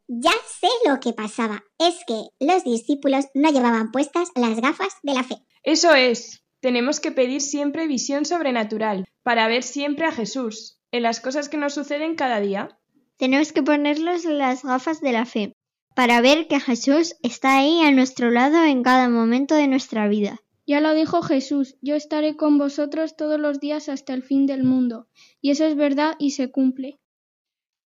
Ya 0.08 0.32
sé 0.32 0.70
lo 0.88 1.00
que 1.02 1.12
pasaba. 1.12 1.64
Es 1.78 1.96
que 2.08 2.30
los 2.40 2.64
discípulos 2.64 3.26
no 3.34 3.52
llevaban 3.52 3.92
puestas 3.92 4.30
las 4.36 4.62
gafas 4.62 4.96
de 5.04 5.14
la 5.14 5.24
fe. 5.24 5.36
Eso 5.64 5.94
es. 5.94 6.47
Tenemos 6.60 7.00
que 7.00 7.12
pedir 7.12 7.42
siempre 7.42 7.88
visión 7.88 8.26
sobrenatural 8.26 9.06
para 9.24 9.48
ver 9.48 9.64
siempre 9.64 10.06
a 10.06 10.12
Jesús 10.12 10.80
en 10.92 11.04
las 11.04 11.20
cosas 11.20 11.50
que 11.50 11.58
nos 11.58 11.74
suceden 11.74 12.16
cada 12.16 12.40
día. 12.40 12.80
Tenemos 13.18 13.52
que 13.52 13.64
ponernos 13.64 14.26
las 14.26 14.64
gafas 14.64 15.02
de 15.02 15.12
la 15.12 15.26
fe 15.26 15.54
para 15.96 16.22
ver 16.22 16.48
que 16.48 16.60
Jesús 16.60 17.16
está 17.24 17.58
ahí 17.58 17.82
a 17.82 17.92
nuestro 17.92 18.30
lado 18.30 18.64
en 18.64 18.84
cada 18.84 19.10
momento 19.10 19.56
de 19.56 19.68
nuestra 19.68 20.08
vida. 20.08 20.40
Ya 20.68 20.80
lo 20.80 20.94
dijo 20.94 21.24
Jesús, 21.24 21.76
yo 21.82 21.96
estaré 21.96 22.36
con 22.36 22.58
vosotros 22.58 23.16
todos 23.16 23.40
los 23.40 23.60
días 23.60 23.90
hasta 23.90 24.14
el 24.14 24.22
fin 24.22 24.46
del 24.46 24.64
mundo. 24.64 25.08
Y 25.42 25.50
eso 25.50 25.66
es 25.66 25.76
verdad 25.76 26.16
y 26.20 26.32
se 26.32 26.52
cumple. 26.52 27.00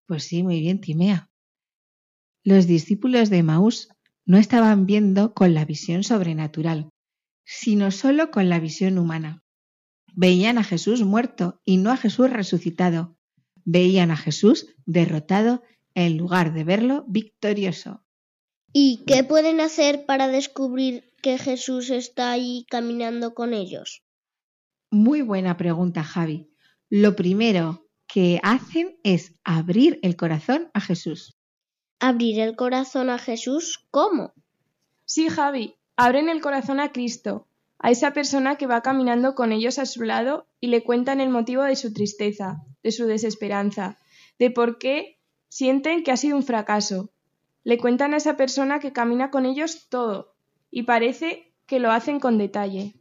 Pues 0.07 0.25
sí, 0.25 0.43
muy 0.43 0.60
bien, 0.60 0.81
Timea. 0.81 1.29
Los 2.43 2.67
discípulos 2.67 3.29
de 3.29 3.43
Maús 3.43 3.88
no 4.25 4.38
estaban 4.38 4.86
viendo 4.86 5.34
con 5.34 5.53
la 5.53 5.63
visión 5.63 6.03
sobrenatural, 6.03 6.90
sino 7.43 7.91
solo 7.91 8.32
con 8.32 8.49
la 8.49 8.60
visión 8.60 8.97
humana. 8.97 9.43
Veían 10.13 10.58
a 10.58 10.63
Jesús 10.63 11.04
muerto 11.04 11.62
y 11.65 11.77
no 11.77 11.91
a 11.91 11.97
Jesús 11.97 12.30
resucitado. 12.30 13.17
Veían 13.63 14.12
a 14.12 14.17
Jesús 14.17 14.67
derrotado 14.86 15.63
en 15.95 16.17
lugar 16.17 16.54
de 16.54 16.63
verlo 16.63 17.06
victorioso. 17.08 18.04
¿Y 18.73 19.04
qué 19.06 19.23
pueden 19.23 19.60
hacer 19.60 20.06
para 20.06 20.27
descubrir 20.27 21.13
que 21.21 21.38
Jesús 21.38 21.89
está 21.89 22.32
ahí 22.32 22.65
caminando 22.69 23.34
con 23.34 23.54
ellos? 23.54 24.04
Muy 24.89 25.21
buena 25.21 25.58
pregunta, 25.58 26.04
Javi. 26.04 26.49
Lo 26.89 27.15
primero 27.15 27.88
que 28.08 28.39
hacen 28.43 28.97
es 29.04 29.34
abrir 29.43 29.99
el 30.04 30.15
corazón 30.15 30.69
a 30.73 30.82
Jesús. 30.82 31.38
¿Abrir 31.99 32.39
el 32.39 32.56
corazón 32.56 33.10
a 33.10 33.17
Jesús? 33.17 33.86
¿Cómo? 33.91 34.34
Sí, 35.06 35.30
Javi, 35.30 35.75
abren 35.95 36.30
el 36.30 36.41
corazón 36.41 36.80
a 36.80 36.91
Cristo, 36.91 37.47
a 37.80 37.91
esa 37.91 38.13
persona 38.13 38.58
que 38.58 38.67
va 38.67 38.82
caminando 38.82 39.36
con 39.36 39.51
ellos 39.51 39.80
a 39.80 39.86
su 39.86 40.04
lado 40.04 40.47
y 40.60 40.67
le 40.67 40.84
cuentan 40.84 41.19
el 41.19 41.30
motivo 41.30 41.63
de 41.63 41.75
su 41.75 41.93
tristeza, 41.93 42.63
de 42.84 42.91
su 42.91 43.06
desesperanza, 43.08 43.97
de 44.38 44.51
por 44.51 44.77
qué 44.77 45.19
sienten 45.49 46.04
que 46.04 46.12
ha 46.12 46.17
sido 46.17 46.38
un 46.38 46.43
fracaso. 46.43 47.12
Le 47.63 47.77
cuentan 47.77 48.13
a 48.13 48.17
esa 48.17 48.38
persona 48.38 48.80
que 48.80 48.93
camina 48.93 49.32
con 49.32 49.45
ellos 49.45 49.88
todo, 49.89 50.36
y 50.69 50.84
parece 50.84 51.54
que 51.65 51.80
lo 51.80 51.91
hacen 51.91 52.19
con 52.19 52.38
detalle. 52.38 52.95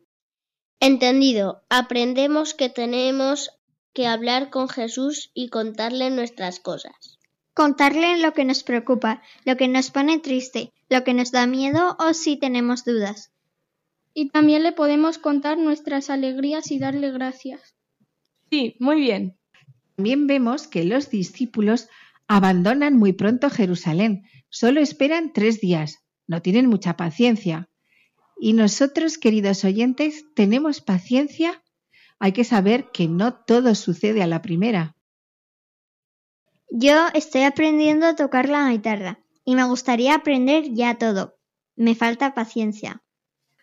Entendido. 0.81 1.63
Aprendemos 1.69 2.55
que 2.55 2.69
tenemos 2.71 3.51
que 3.93 4.07
hablar 4.07 4.51
con 4.51 4.69
Jesús 4.69 5.31
y 5.35 5.49
contarle 5.49 6.11
nuestras 6.11 6.59
cosas. 6.59 7.20
Contarle 7.61 8.17
lo 8.17 8.33
que 8.33 8.47
nos 8.47 8.63
preocupa, 8.63 9.21
lo 9.45 9.59
que 9.59 9.69
nos 9.69 9.91
pone 9.91 10.19
triste, 10.19 10.73
lo 10.89 11.05
que 11.05 11.13
nos 11.13 11.31
da 11.31 11.47
miedo 11.47 11.95
o 11.99 12.15
si 12.15 12.39
tenemos 12.39 12.87
dudas. 12.87 13.35
Y 14.15 14.31
también 14.31 14.63
le 14.63 14.73
podemos 14.73 15.19
contar 15.19 15.59
nuestras 15.59 16.09
alegrías 16.09 16.71
y 16.71 16.79
darle 16.79 17.13
gracias. 17.13 17.77
Sí, 18.51 18.77
muy 18.81 19.03
bien. 19.03 19.37
También 19.95 20.27
vemos 20.27 20.69
que 20.69 20.85
los 20.85 21.11
discípulos 21.11 21.91
abandonan 22.29 22.97
muy 22.97 23.13
pronto 23.13 23.51
Jerusalén. 23.51 24.23
Solo 24.49 24.81
esperan 24.81 25.35
tres 25.35 25.61
días. 25.61 25.99
No 26.27 26.41
tienen 26.41 26.67
mucha 26.67 26.97
paciencia. 26.97 27.69
Y 28.41 28.55
nosotros, 28.55 29.19
queridos 29.19 29.67
oyentes, 29.67 30.25
¿tenemos 30.35 30.81
paciencia? 30.81 31.63
Hay 32.19 32.33
que 32.33 32.45
saber 32.45 32.87
que 32.91 33.07
no 33.07 33.35
todo 33.35 33.75
sucede 33.75 34.23
a 34.23 34.27
la 34.27 34.41
primera. 34.41 34.97
Yo 36.71 37.09
estoy 37.15 37.43
aprendiendo 37.43 38.07
a 38.07 38.15
tocar 38.15 38.49
la 38.49 38.71
guitarra 38.71 39.19
y 39.45 39.57
me 39.57 39.65
gustaría 39.65 40.15
aprender 40.15 40.73
ya 40.73 40.99
todo. 40.99 41.37
Me 41.75 41.95
falta 41.95 42.35
paciencia. 42.35 43.03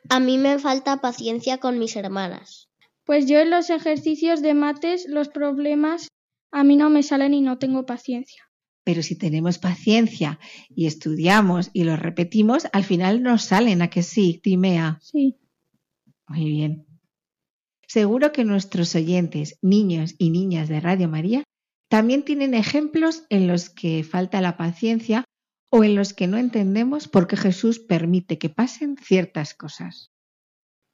A 0.10 0.20
mí 0.20 0.38
me 0.38 0.60
falta 0.60 1.00
paciencia 1.00 1.58
con 1.60 1.80
mis 1.80 1.96
hermanas. 1.96 2.70
Pues 3.06 3.26
yo 3.26 3.39
en 3.39 3.50
los 3.50 3.70
ejercicios 3.70 4.41
de 4.41 4.54
mates, 4.54 5.06
los 5.08 5.30
problemas, 5.30 6.10
a 6.52 6.65
mí 6.65 6.76
no 6.76 6.89
me 6.89 7.04
salen 7.04 7.34
y 7.34 7.41
no 7.41 7.58
tengo 7.58 7.86
paciencia. 7.86 8.43
Pero 8.84 9.02
si 9.04 9.17
tenemos 9.17 9.58
paciencia 9.58 10.39
y 10.70 10.88
estudiamos 10.88 11.70
y 11.74 11.84
lo 11.84 11.96
repetimos, 11.96 12.67
al 12.74 12.84
final 12.84 13.24
nos 13.24 13.43
salen 13.43 13.82
a 13.82 13.89
que 13.89 14.04
sí, 14.04 14.39
Timea. 14.43 15.00
Sí. 15.02 15.38
Muy 16.28 16.46
bien. 16.46 16.86
Seguro 17.88 18.34
que 18.34 18.43
nuestros 18.43 18.96
oyentes, 18.96 19.58
niños 19.62 20.15
y 20.17 20.30
niñas 20.30 20.67
de 20.67 20.82
Radio 20.82 21.08
María, 21.08 21.43
también 21.89 22.23
tienen 22.23 22.54
ejemplos 22.54 23.26
en 23.30 23.47
los 23.47 23.69
que 23.69 24.04
falta 24.04 24.41
la 24.41 24.58
paciencia 24.58 25.23
o 25.69 25.84
en 25.84 25.95
los 25.95 26.13
que 26.13 26.28
no 26.28 26.38
entendemos 26.38 27.08
por 27.08 27.28
qué 27.28 27.38
Jesús 27.38 27.80
permite 27.80 28.38
que 28.38 28.50
pasen 28.50 28.97
ciertas 28.97 29.54
cosas. 29.54 30.12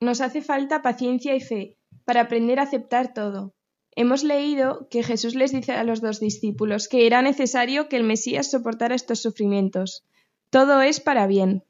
Nos 0.01 0.21
hace 0.21 0.41
falta 0.41 0.81
paciencia 0.81 1.35
y 1.35 1.41
fe 1.41 1.77
para 2.05 2.21
aprender 2.21 2.59
a 2.59 2.63
aceptar 2.63 3.13
todo, 3.13 3.53
hemos 3.95 4.23
leído 4.23 4.87
que 4.89 5.03
Jesús 5.03 5.35
les 5.35 5.51
dice 5.51 5.73
a 5.73 5.83
los 5.83 6.01
dos 6.01 6.19
discípulos 6.19 6.87
que 6.87 7.05
era 7.05 7.21
necesario 7.21 7.87
que 7.89 7.97
el 7.97 8.03
Mesías 8.03 8.49
soportara 8.51 8.95
estos 8.95 9.21
sufrimientos. 9.21 10.03
Todo 10.49 10.81
es 10.81 10.99
para 10.99 11.27
bien. 11.27 11.63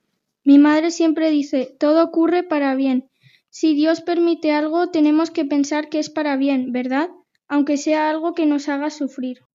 Mi 0.43 0.59
madre 0.59 0.91
siempre 0.91 1.31
dice, 1.31 1.75
todo 1.79 2.03
ocurre 2.03 2.43
para 2.43 2.75
bien. 2.75 3.09
Si 3.49 3.75
Dios 3.75 4.01
permite 4.01 4.51
algo, 4.51 4.89
tenemos 4.89 5.31
que 5.31 5.45
pensar 5.45 5.89
que 5.89 5.99
es 5.99 6.09
para 6.09 6.35
bien, 6.37 6.71
¿verdad? 6.71 7.09
Aunque 7.53 7.77
sea 7.77 8.09
algo 8.09 8.33
que 8.33 8.47
nos 8.47 8.67
haga 8.67 8.89
sufrir. 8.89 9.45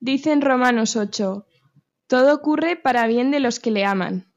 Dice 0.00 0.32
en 0.32 0.42
Romanos 0.42 0.96
8, 0.96 1.46
todo 2.06 2.34
ocurre 2.34 2.76
para 2.76 3.06
bien 3.06 3.30
de 3.30 3.40
los 3.40 3.58
que 3.58 3.70
le 3.70 3.86
aman. 3.86 4.30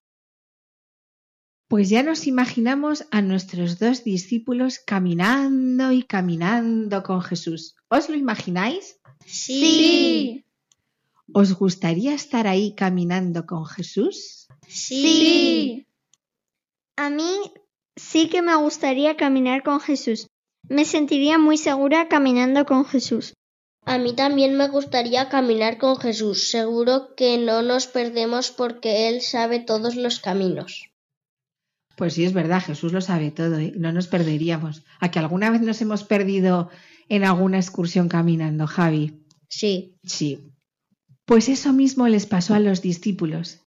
Pues 1.68 1.90
ya 1.90 2.04
nos 2.04 2.26
imaginamos 2.26 3.06
a 3.12 3.22
nuestros 3.22 3.80
dos 3.80 4.06
discípulos 4.06 4.80
caminando 4.80 5.92
y 5.92 6.04
caminando 6.04 7.04
con 7.04 7.22
Jesús. 7.22 7.76
¿Os 7.90 8.08
lo 8.08 8.16
imagináis? 8.16 8.98
Sí. 9.26 10.46
¿Os 11.34 11.52
gustaría 11.52 12.14
estar 12.14 12.48
ahí 12.48 12.76
caminando 12.76 13.46
con 13.46 13.66
Jesús? 13.66 14.48
Sí. 14.70 15.86
A 16.96 17.10
mí 17.10 17.52
sí 17.98 18.30
que 18.30 18.42
me 18.42 18.56
gustaría 18.56 19.18
caminar 19.18 19.64
con 19.64 19.82
Jesús. 19.82 20.30
Me 20.70 20.86
sentiría 20.86 21.38
muy 21.38 21.58
segura 21.58 22.08
caminando 22.08 22.66
con 22.66 22.86
Jesús. 22.86 23.34
A 23.86 24.00
mí 24.00 24.14
también 24.14 24.58
me 24.58 24.68
gustaría 24.68 25.30
caminar 25.30 25.78
con 25.78 25.98
Jesús. 25.98 26.50
Seguro 26.50 27.16
que 27.16 27.38
no 27.38 27.62
nos 27.62 27.86
perdemos 27.86 28.50
porque 28.50 29.10
Él 29.10 29.22
sabe 29.22 29.60
todos 29.60 29.96
los 29.96 30.20
caminos. 30.20 30.90
Pues 31.96 32.16
sí, 32.16 32.26
es 32.26 32.34
verdad, 32.34 32.62
Jesús 32.62 32.92
lo 32.92 33.00
sabe 33.00 33.32
todo, 33.32 33.60
¿eh? 33.60 33.74
no 33.76 33.92
nos 33.92 34.08
perderíamos. 34.08 34.84
¿A 35.00 35.12
que 35.12 35.20
alguna 35.20 35.50
vez 35.50 35.62
nos 35.62 35.82
hemos 35.82 36.04
perdido 36.04 36.70
en 37.10 37.24
alguna 37.24 37.58
excursión 37.58 38.10
caminando, 38.10 38.68
Javi? 38.68 39.24
Sí. 39.48 39.96
Sí. 40.04 40.52
Pues 41.26 41.48
eso 41.48 41.72
mismo 41.72 42.08
les 42.08 42.26
pasó 42.26 42.56
a 42.56 42.60
los 42.60 42.82
discípulos, 42.82 43.62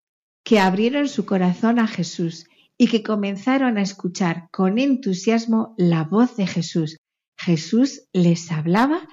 que 0.44 0.59
abrieron 0.59 1.09
su 1.09 1.24
corazón 1.24 1.78
a 1.78 1.87
Jesús 1.87 2.46
y 2.79 2.89
que 2.89 3.03
comenzaron 3.03 3.79
a 3.79 3.83
escuchar 3.83 4.49
con 4.51 4.79
entusiasmo 4.79 5.75
la 5.79 6.05
voz 6.05 6.37
de 6.37 6.47
Jesús. 6.47 6.97
Jesús 7.39 8.09
les 8.12 8.51
hablaba 8.51 9.09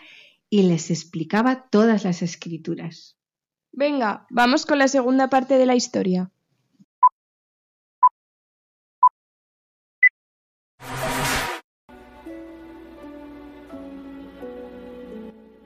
y 0.50 0.64
les 0.64 0.92
explicaba 0.92 1.68
todas 1.70 2.04
las 2.04 2.22
escrituras. 2.22 3.18
Venga, 3.72 4.28
vamos 4.30 4.66
con 4.66 4.78
la 4.78 4.88
segunda 4.88 5.30
parte 5.30 5.58
de 5.58 5.66
la 5.66 5.76
historia. 5.76 6.32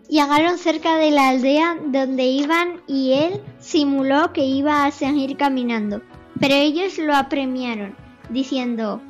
Llegaron 0.10 0.58
cerca 0.58 0.96
de 0.96 1.12
la 1.12 1.30
aldea 1.30 1.78
donde 1.86 2.24
iban 2.24 2.82
y 2.88 3.12
él 3.12 3.42
simuló 3.60 4.32
que 4.32 4.46
iba 4.46 4.86
a 4.86 4.92
seguir 4.92 5.36
caminando, 5.36 6.02
pero 6.40 6.56
ellos 6.56 6.98
lo 6.98 7.16
apremiaron, 7.16 7.96
diciendo, 8.30 9.02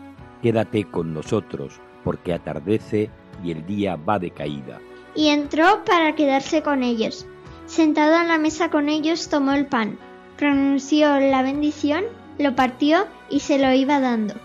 Quédate 0.42 0.86
con 0.86 1.14
nosotros, 1.14 1.80
porque 2.04 2.34
atardece 2.34 3.10
y 3.44 3.52
el 3.52 3.66
día 3.66 3.96
va 3.96 4.20
de 4.20 4.32
caída. 4.32 4.80
Y 5.16 5.30
entró 5.30 5.84
para 5.86 6.16
quedarse 6.16 6.62
con 6.62 6.84
ellos. 6.84 7.26
Sentado 7.66 8.16
a 8.16 8.24
la 8.24 8.38
mesa 8.38 8.70
con 8.70 8.88
ellos 8.88 9.30
tomó 9.30 9.54
el 9.54 9.66
pan, 9.66 9.98
pronunció 10.38 11.20
la 11.20 11.42
bendición, 11.42 12.04
lo 12.38 12.56
partió 12.56 13.08
y 13.30 13.42
se 13.42 13.58
lo 13.58 13.74
iba 13.74 14.00
dando. 14.00 14.36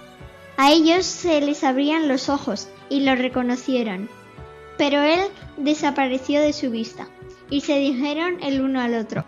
A 0.56 0.72
ellos 0.72 1.04
se 1.06 1.40
les 1.40 1.62
abrían 1.62 2.08
los 2.08 2.28
ojos 2.28 2.68
y 2.88 3.00
lo 3.00 3.14
reconocieron 3.14 4.08
pero 4.82 5.00
él 5.00 5.20
desapareció 5.56 6.40
de 6.40 6.52
su 6.52 6.70
vista, 6.70 7.06
y 7.50 7.60
se 7.60 7.78
dijeron 7.78 8.38
el 8.42 8.60
uno 8.60 8.80
al 8.80 8.94
otro. 8.94 9.24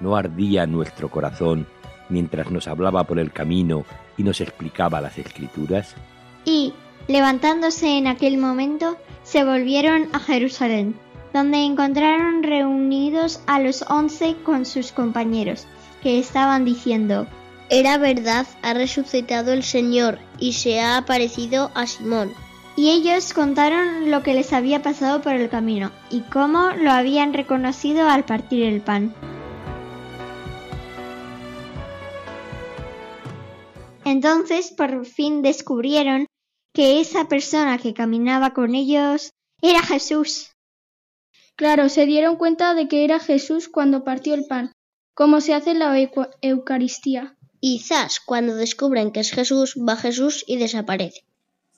¿No 0.00 0.14
ardía 0.14 0.66
nuestro 0.66 1.10
corazón 1.10 1.66
mientras 2.12 2.50
nos 2.50 2.68
hablaba 2.68 3.04
por 3.04 3.18
el 3.18 3.32
camino 3.32 3.84
y 4.16 4.22
nos 4.22 4.40
explicaba 4.40 5.00
las 5.00 5.18
escrituras? 5.18 5.96
Y, 6.44 6.74
levantándose 7.08 7.98
en 7.98 8.06
aquel 8.06 8.38
momento, 8.38 8.96
se 9.24 9.42
volvieron 9.42 10.08
a 10.12 10.20
Jerusalén, 10.20 10.94
donde 11.32 11.64
encontraron 11.64 12.42
reunidos 12.42 13.40
a 13.46 13.58
los 13.58 13.82
once 13.88 14.36
con 14.44 14.66
sus 14.66 14.92
compañeros, 14.92 15.66
que 16.02 16.18
estaban 16.18 16.64
diciendo, 16.64 17.26
Era 17.70 17.96
verdad, 17.96 18.46
ha 18.62 18.74
resucitado 18.74 19.52
el 19.52 19.62
Señor 19.62 20.18
y 20.38 20.52
se 20.52 20.80
ha 20.80 20.98
aparecido 20.98 21.70
a 21.74 21.86
Simón. 21.86 22.30
Y 22.76 22.90
ellos 22.90 23.32
contaron 23.34 24.10
lo 24.10 24.22
que 24.22 24.34
les 24.34 24.52
había 24.52 24.82
pasado 24.82 25.20
por 25.20 25.34
el 25.34 25.48
camino 25.48 25.90
y 26.10 26.20
cómo 26.20 26.70
lo 26.78 26.90
habían 26.90 27.34
reconocido 27.34 28.08
al 28.08 28.24
partir 28.24 28.64
el 28.64 28.80
pan. 28.80 29.14
Entonces 34.12 34.74
por 34.76 35.06
fin 35.06 35.40
descubrieron 35.40 36.26
que 36.74 37.00
esa 37.00 37.28
persona 37.28 37.78
que 37.78 37.94
caminaba 37.94 38.52
con 38.52 38.74
ellos 38.74 39.30
era 39.62 39.82
Jesús. 39.82 40.50
Claro, 41.56 41.88
se 41.88 42.04
dieron 42.04 42.36
cuenta 42.36 42.74
de 42.74 42.88
que 42.88 43.04
era 43.04 43.20
Jesús 43.20 43.70
cuando 43.70 44.04
partió 44.04 44.34
el 44.34 44.44
pan, 44.44 44.70
como 45.14 45.40
se 45.40 45.54
hace 45.54 45.70
en 45.70 45.78
la 45.78 45.98
Eucaristía. 46.42 47.38
Y 47.58 47.78
zas, 47.78 48.20
cuando 48.20 48.54
descubren 48.54 49.12
que 49.12 49.20
es 49.20 49.30
Jesús, 49.30 49.76
va 49.76 49.96
Jesús 49.96 50.44
y 50.46 50.58
desaparece. 50.58 51.24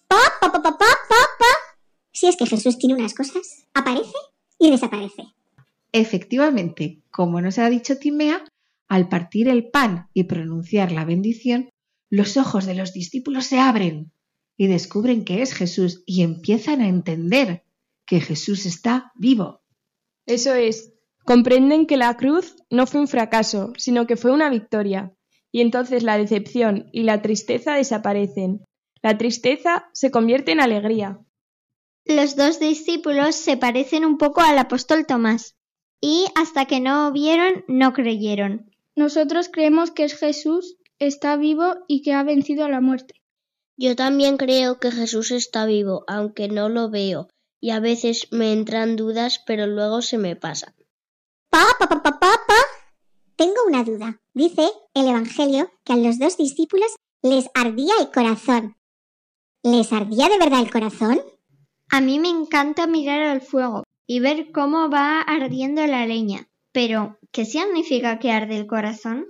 Pa, 0.08 0.18
pa, 0.40 0.50
pa, 0.50 0.76
pa, 0.76 0.86
Si 2.10 2.26
es 2.26 2.36
que 2.36 2.46
Jesús 2.46 2.78
tiene 2.78 2.96
unas 2.96 3.14
cosas, 3.14 3.68
aparece 3.74 4.18
y 4.58 4.72
desaparece. 4.72 5.22
Efectivamente, 5.92 7.00
como 7.12 7.40
nos 7.40 7.58
ha 7.60 7.70
dicho 7.70 7.96
Timea, 7.96 8.42
al 8.88 9.08
partir 9.08 9.48
el 9.48 9.70
pan 9.70 10.08
y 10.14 10.24
pronunciar 10.24 10.90
la 10.90 11.04
bendición, 11.04 11.70
los 12.14 12.36
ojos 12.36 12.64
de 12.64 12.74
los 12.74 12.92
discípulos 12.92 13.46
se 13.46 13.58
abren 13.58 14.12
y 14.56 14.68
descubren 14.68 15.24
que 15.24 15.42
es 15.42 15.52
Jesús 15.52 16.04
y 16.06 16.22
empiezan 16.22 16.80
a 16.80 16.86
entender 16.86 17.64
que 18.06 18.20
Jesús 18.20 18.66
está 18.66 19.10
vivo. 19.16 19.64
Eso 20.24 20.54
es, 20.54 20.92
comprenden 21.24 21.86
que 21.86 21.96
la 21.96 22.16
cruz 22.16 22.54
no 22.70 22.86
fue 22.86 23.00
un 23.00 23.08
fracaso, 23.08 23.72
sino 23.78 24.06
que 24.06 24.16
fue 24.16 24.30
una 24.30 24.48
victoria, 24.48 25.12
y 25.50 25.60
entonces 25.60 26.04
la 26.04 26.16
decepción 26.16 26.88
y 26.92 27.02
la 27.02 27.20
tristeza 27.20 27.74
desaparecen, 27.74 28.64
la 29.02 29.18
tristeza 29.18 29.88
se 29.92 30.12
convierte 30.12 30.52
en 30.52 30.60
alegría. 30.60 31.18
Los 32.04 32.36
dos 32.36 32.60
discípulos 32.60 33.34
se 33.34 33.56
parecen 33.56 34.04
un 34.04 34.18
poco 34.18 34.40
al 34.40 34.58
apóstol 34.58 35.04
Tomás, 35.04 35.56
y 36.00 36.26
hasta 36.36 36.66
que 36.66 36.78
no 36.78 37.10
vieron, 37.10 37.64
no 37.66 37.92
creyeron. 37.92 38.70
Nosotros 38.94 39.48
creemos 39.52 39.90
que 39.90 40.04
es 40.04 40.16
Jesús, 40.16 40.76
está 41.04 41.36
vivo 41.36 41.76
y 41.88 42.02
que 42.02 42.12
ha 42.12 42.22
vencido 42.22 42.64
a 42.64 42.68
la 42.68 42.80
muerte. 42.80 43.14
Yo 43.76 43.96
también 43.96 44.36
creo 44.36 44.78
que 44.78 44.90
Jesús 44.90 45.30
está 45.30 45.66
vivo, 45.66 46.04
aunque 46.06 46.48
no 46.48 46.68
lo 46.68 46.90
veo, 46.90 47.28
y 47.60 47.70
a 47.70 47.80
veces 47.80 48.28
me 48.30 48.52
entran 48.52 48.96
dudas, 48.96 49.42
pero 49.46 49.66
luego 49.66 50.02
se 50.02 50.18
me 50.18 50.36
pasan. 50.36 50.74
Pa, 51.50 51.64
pa, 51.78 51.88
pa, 51.88 52.02
pa, 52.02 52.20
pa, 52.20 52.54
Tengo 53.36 53.56
una 53.66 53.84
duda. 53.84 54.20
Dice 54.32 54.68
el 54.94 55.08
Evangelio 55.08 55.70
que 55.84 55.92
a 55.92 55.96
los 55.96 56.18
dos 56.18 56.36
discípulos 56.36 56.94
les 57.22 57.48
ardía 57.54 57.94
el 58.00 58.10
corazón. 58.10 58.76
¿Les 59.62 59.92
ardía 59.92 60.28
de 60.28 60.38
verdad 60.38 60.60
el 60.60 60.70
corazón? 60.70 61.20
A 61.90 62.00
mí 62.00 62.18
me 62.18 62.28
encanta 62.28 62.86
mirar 62.86 63.22
al 63.22 63.40
fuego 63.40 63.84
y 64.06 64.20
ver 64.20 64.52
cómo 64.52 64.90
va 64.90 65.20
ardiendo 65.20 65.86
la 65.86 66.06
leña. 66.06 66.48
Pero, 66.72 67.18
¿qué 67.32 67.44
significa 67.44 68.18
que 68.18 68.30
arde 68.30 68.56
el 68.56 68.66
corazón? 68.66 69.26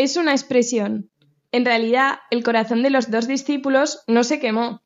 Es 0.00 0.16
una 0.16 0.32
expresión. 0.32 1.10
En 1.52 1.66
realidad, 1.66 2.20
el 2.30 2.42
corazón 2.42 2.82
de 2.82 2.88
los 2.88 3.10
dos 3.10 3.26
discípulos 3.26 4.02
no 4.06 4.24
se 4.24 4.40
quemó. 4.40 4.80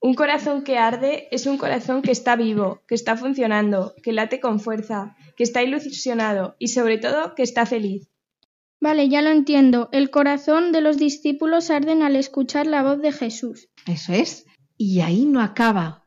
Un 0.00 0.14
corazón 0.14 0.62
que 0.62 0.78
arde 0.78 1.26
es 1.32 1.46
un 1.46 1.58
corazón 1.58 2.00
que 2.00 2.12
está 2.12 2.36
vivo, 2.36 2.80
que 2.86 2.94
está 2.94 3.16
funcionando, 3.16 3.92
que 4.04 4.12
late 4.12 4.38
con 4.38 4.60
fuerza, 4.60 5.16
que 5.36 5.42
está 5.42 5.64
ilusionado 5.64 6.54
y 6.60 6.68
sobre 6.68 6.98
todo 6.98 7.34
que 7.34 7.42
está 7.42 7.66
feliz. 7.66 8.08
Vale, 8.80 9.08
ya 9.08 9.20
lo 9.20 9.30
entiendo. 9.30 9.88
El 9.90 10.10
corazón 10.10 10.70
de 10.70 10.80
los 10.80 10.96
discípulos 10.96 11.68
arden 11.68 12.02
al 12.02 12.14
escuchar 12.14 12.68
la 12.68 12.84
voz 12.84 13.02
de 13.02 13.10
Jesús. 13.10 13.68
Eso 13.88 14.12
es. 14.12 14.46
Y 14.76 15.00
ahí 15.00 15.24
no 15.24 15.40
acaba. 15.40 16.06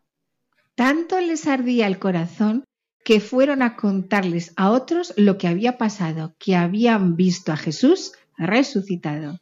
Tanto 0.75 1.19
les 1.19 1.45
ardía 1.45 1.87
el 1.87 1.99
corazón 1.99 2.63
que 3.03 3.19
fueron 3.19 3.61
a 3.61 3.75
contarles 3.75 4.53
a 4.55 4.71
otros 4.71 5.13
lo 5.17 5.37
que 5.37 5.49
había 5.49 5.77
pasado, 5.77 6.37
que 6.39 6.55
habían 6.55 7.17
visto 7.17 7.51
a 7.51 7.57
Jesús 7.57 8.13
resucitado. 8.37 9.39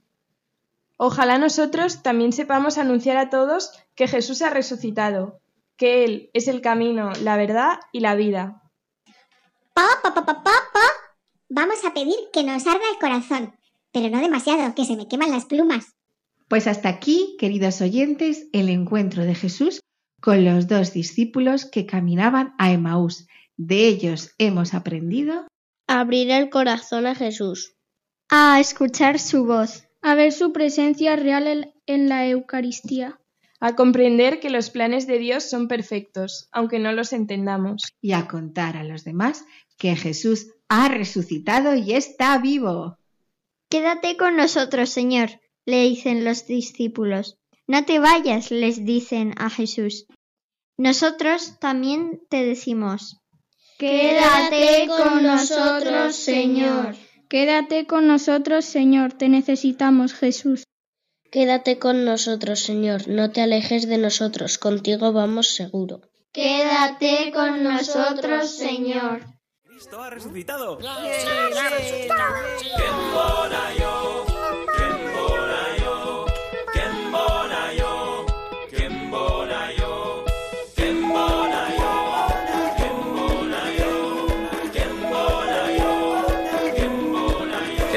Ojalá 0.98 1.38
nosotros 1.38 2.04
también 2.04 2.34
sepamos 2.34 2.78
anunciar 2.78 3.18
a 3.18 3.30
todos 3.30 3.72
que 3.96 4.08
Jesús 4.08 4.42
ha 4.42 4.50
resucitado, 4.50 5.40
que 5.76 6.06
Él 6.06 6.30
es 6.34 6.48
el 6.48 6.62
camino, 6.62 7.12
la 7.22 7.36
verdad 7.38 7.80
y 7.92 8.00
la 8.00 8.16
vida. 8.16 8.62
Pa, 9.74 9.88
pa, 10.02 10.14
pa, 10.14 10.26
pa, 10.26 10.44
pa, 10.44 10.54
Vamos 11.50 11.84
a 11.86 11.94
pedir 11.94 12.16
que 12.32 12.44
nos 12.44 12.66
arda 12.66 12.84
el 12.92 13.00
corazón, 13.00 13.56
pero 13.92 14.10
no 14.10 14.20
demasiado, 14.20 14.74
que 14.76 14.86
se 14.86 14.96
me 14.96 15.08
queman 15.08 15.32
las 15.32 15.46
plumas. 15.46 15.96
Pues 16.48 16.68
hasta 16.68 16.90
aquí, 16.90 17.36
queridos 17.40 17.82
oyentes, 17.82 18.48
el 18.54 18.70
encuentro 18.70 19.24
de 19.24 19.36
Jesús 19.36 19.80
con 20.22 20.46
los 20.46 20.68
dos 20.68 20.94
discípulos 20.94 21.66
que 21.66 21.86
caminaban 21.86 22.56
a 22.58 22.72
Emaús. 22.72 23.28
De 23.58 23.88
ellos 23.88 24.32
hemos 24.38 24.74
aprendido 24.74 25.46
abrir 25.88 26.32
el 26.32 26.50
corazón 26.50 27.06
a 27.06 27.14
Jesús, 27.14 27.76
a 28.36 28.60
escuchar 28.60 29.20
su 29.20 29.46
voz, 29.46 29.88
a 30.02 30.16
ver 30.16 30.32
su 30.32 30.54
presencia 30.54 31.16
real 31.16 31.72
en 31.86 32.10
la 32.10 32.28
Eucaristía, 32.28 33.20
a 33.60 33.76
comprender 33.76 34.40
que 34.40 34.50
los 34.50 34.72
planes 34.72 35.06
de 35.06 35.20
Dios 35.20 35.48
son 35.48 35.68
perfectos, 35.68 36.50
aunque 36.52 36.80
no 36.80 36.94
los 36.94 37.14
entendamos, 37.14 37.94
y 38.02 38.14
a 38.14 38.28
contar 38.28 38.76
a 38.76 38.84
los 38.84 39.04
demás 39.04 39.46
que 39.78 39.96
Jesús 39.96 40.48
ha 40.68 40.88
resucitado 40.88 41.76
y 41.76 41.94
está 41.94 42.40
vivo. 42.40 42.98
Quédate 43.70 44.18
con 44.18 44.36
nosotros, 44.36 44.90
Señor, 44.90 45.40
le 45.68 45.84
dicen 45.84 46.26
los 46.26 46.48
discípulos. 46.48 47.38
No 47.68 47.86
te 47.86 48.00
vayas, 48.00 48.50
les 48.50 48.84
dicen 48.84 49.36
a 49.38 49.52
Jesús. 49.52 50.08
Nosotros 50.76 51.60
también 51.60 52.20
te 52.32 52.44
decimos. 52.44 53.22
Quédate 53.78 54.88
con 54.88 55.22
nosotros, 55.22 56.16
Señor. 56.16 56.96
Quédate 57.34 57.88
con 57.88 58.06
nosotros, 58.06 58.64
Señor. 58.64 59.14
Te 59.14 59.28
necesitamos, 59.28 60.14
Jesús. 60.14 60.66
Quédate 61.32 61.80
con 61.80 62.06
nosotros, 62.06 62.60
Señor. 62.60 63.08
No 63.08 63.32
te 63.32 63.42
alejes 63.42 63.88
de 63.90 63.98
nosotros. 63.98 64.60
Contigo 64.60 65.14
vamos 65.14 65.48
seguro. 65.48 66.02
Quédate 66.32 67.32
con 67.34 67.64
nosotros, 67.64 68.52
Señor. 68.52 69.26
Cristo 69.64 70.00
ha 70.00 70.12
resucitado. 70.12 70.78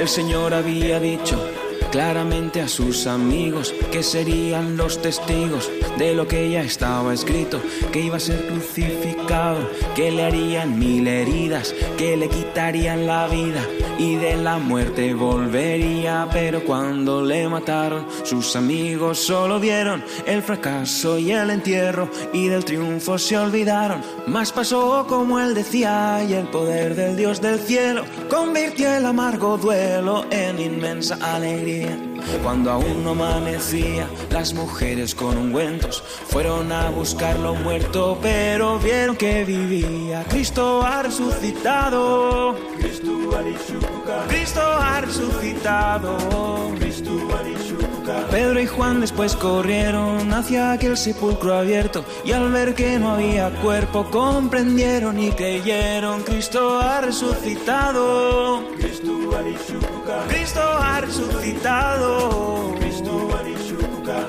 El 0.06 0.12
Señor 0.12 0.54
había 0.54 1.00
dicho 1.00 1.55
claramente 1.90 2.60
a 2.60 2.68
sus 2.68 3.06
amigos 3.06 3.74
que 3.92 4.02
serían 4.02 4.76
los 4.76 5.00
testigos 5.00 5.70
de 5.98 6.14
lo 6.14 6.26
que 6.26 6.50
ya 6.50 6.62
estaba 6.62 7.14
escrito, 7.14 7.60
que 7.92 8.00
iba 8.00 8.16
a 8.16 8.20
ser 8.20 8.46
crucificado, 8.46 9.68
que 9.94 10.10
le 10.10 10.24
harían 10.24 10.78
mil 10.78 11.06
heridas, 11.06 11.74
que 11.96 12.16
le 12.16 12.28
quitarían 12.28 13.06
la 13.06 13.26
vida 13.28 13.62
y 13.98 14.16
de 14.16 14.36
la 14.36 14.58
muerte 14.58 15.14
volvería, 15.14 16.28
pero 16.32 16.64
cuando 16.64 17.22
le 17.22 17.48
mataron, 17.48 18.06
sus 18.24 18.54
amigos 18.56 19.18
solo 19.18 19.58
vieron 19.58 20.04
el 20.26 20.42
fracaso 20.42 21.18
y 21.18 21.32
el 21.32 21.50
entierro 21.50 22.08
y 22.32 22.48
del 22.48 22.64
triunfo 22.64 23.18
se 23.18 23.38
olvidaron. 23.38 24.02
Más 24.26 24.52
pasó 24.52 25.06
como 25.08 25.40
él 25.40 25.54
decía 25.54 26.22
y 26.28 26.34
el 26.34 26.48
poder 26.48 26.94
del 26.94 27.16
Dios 27.16 27.40
del 27.40 27.58
cielo 27.58 28.04
convirtió 28.28 28.94
el 28.94 29.06
amargo 29.06 29.56
duelo 29.56 30.26
en 30.30 30.60
inmensa 30.60 31.18
alegría. 31.22 31.85
Cuando 32.42 32.70
aún 32.70 33.02
no 33.02 33.10
amanecía, 33.10 34.08
las 34.30 34.54
mujeres 34.54 35.14
con 35.14 35.36
ungüentos 35.36 36.02
fueron 36.28 36.70
a 36.70 36.90
buscarlo 36.90 37.54
muerto, 37.54 38.18
pero 38.22 38.78
vieron 38.78 39.16
que 39.16 39.44
vivía. 39.44 40.24
Cristo 40.28 40.82
ha 40.82 41.02
resucitado. 41.02 42.56
Cristo 44.28 44.62
ha 44.62 45.00
resucitado. 45.00 46.16
Pedro 48.36 48.60
y 48.60 48.66
Juan 48.66 49.00
después 49.00 49.34
corrieron 49.34 50.30
hacia 50.30 50.72
aquel 50.72 50.98
sepulcro 50.98 51.54
abierto 51.54 52.04
y 52.22 52.32
al 52.32 52.52
ver 52.52 52.74
que 52.74 52.98
no 52.98 53.12
había 53.12 53.48
cuerpo 53.62 54.10
comprendieron 54.10 55.18
y 55.18 55.30
creyeron 55.30 56.22
Cristo 56.22 56.78
ha 56.78 57.00
resucitado. 57.00 58.62
Cristo 60.28 60.62
ha 60.62 61.00
resucitado. 61.00 62.85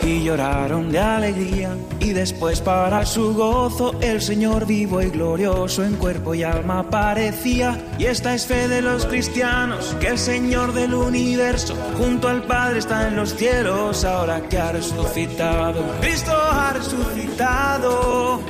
Y 0.07 0.23
lloraron 0.23 0.89
de 0.89 0.99
alegría 0.99 1.75
y 1.99 2.13
después 2.13 2.61
para 2.61 3.05
su 3.05 3.33
gozo 3.33 3.93
el 3.99 4.21
Señor 4.21 4.65
vivo 4.65 5.01
y 5.01 5.09
glorioso 5.09 5.83
en 5.83 5.97
cuerpo 5.97 6.33
y 6.33 6.43
alma 6.43 6.89
parecía. 6.89 7.77
Y 7.99 8.05
esta 8.05 8.33
es 8.33 8.45
fe 8.45 8.69
de 8.69 8.81
los 8.81 9.05
cristianos, 9.05 9.97
que 9.99 10.07
el 10.07 10.17
Señor 10.17 10.71
del 10.71 10.93
universo 10.93 11.75
junto 11.97 12.29
al 12.29 12.43
Padre 12.43 12.79
está 12.79 13.09
en 13.09 13.17
los 13.17 13.35
cielos 13.35 14.05
ahora 14.05 14.47
que 14.47 14.57
ha 14.57 14.71
resucitado. 14.71 15.83
Cristo 15.99 16.31
ha 16.31 16.71
resucitado. 16.71 18.41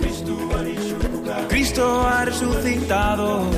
Cristo 1.50 2.08
ha 2.08 2.26
resucitado. 2.26 3.50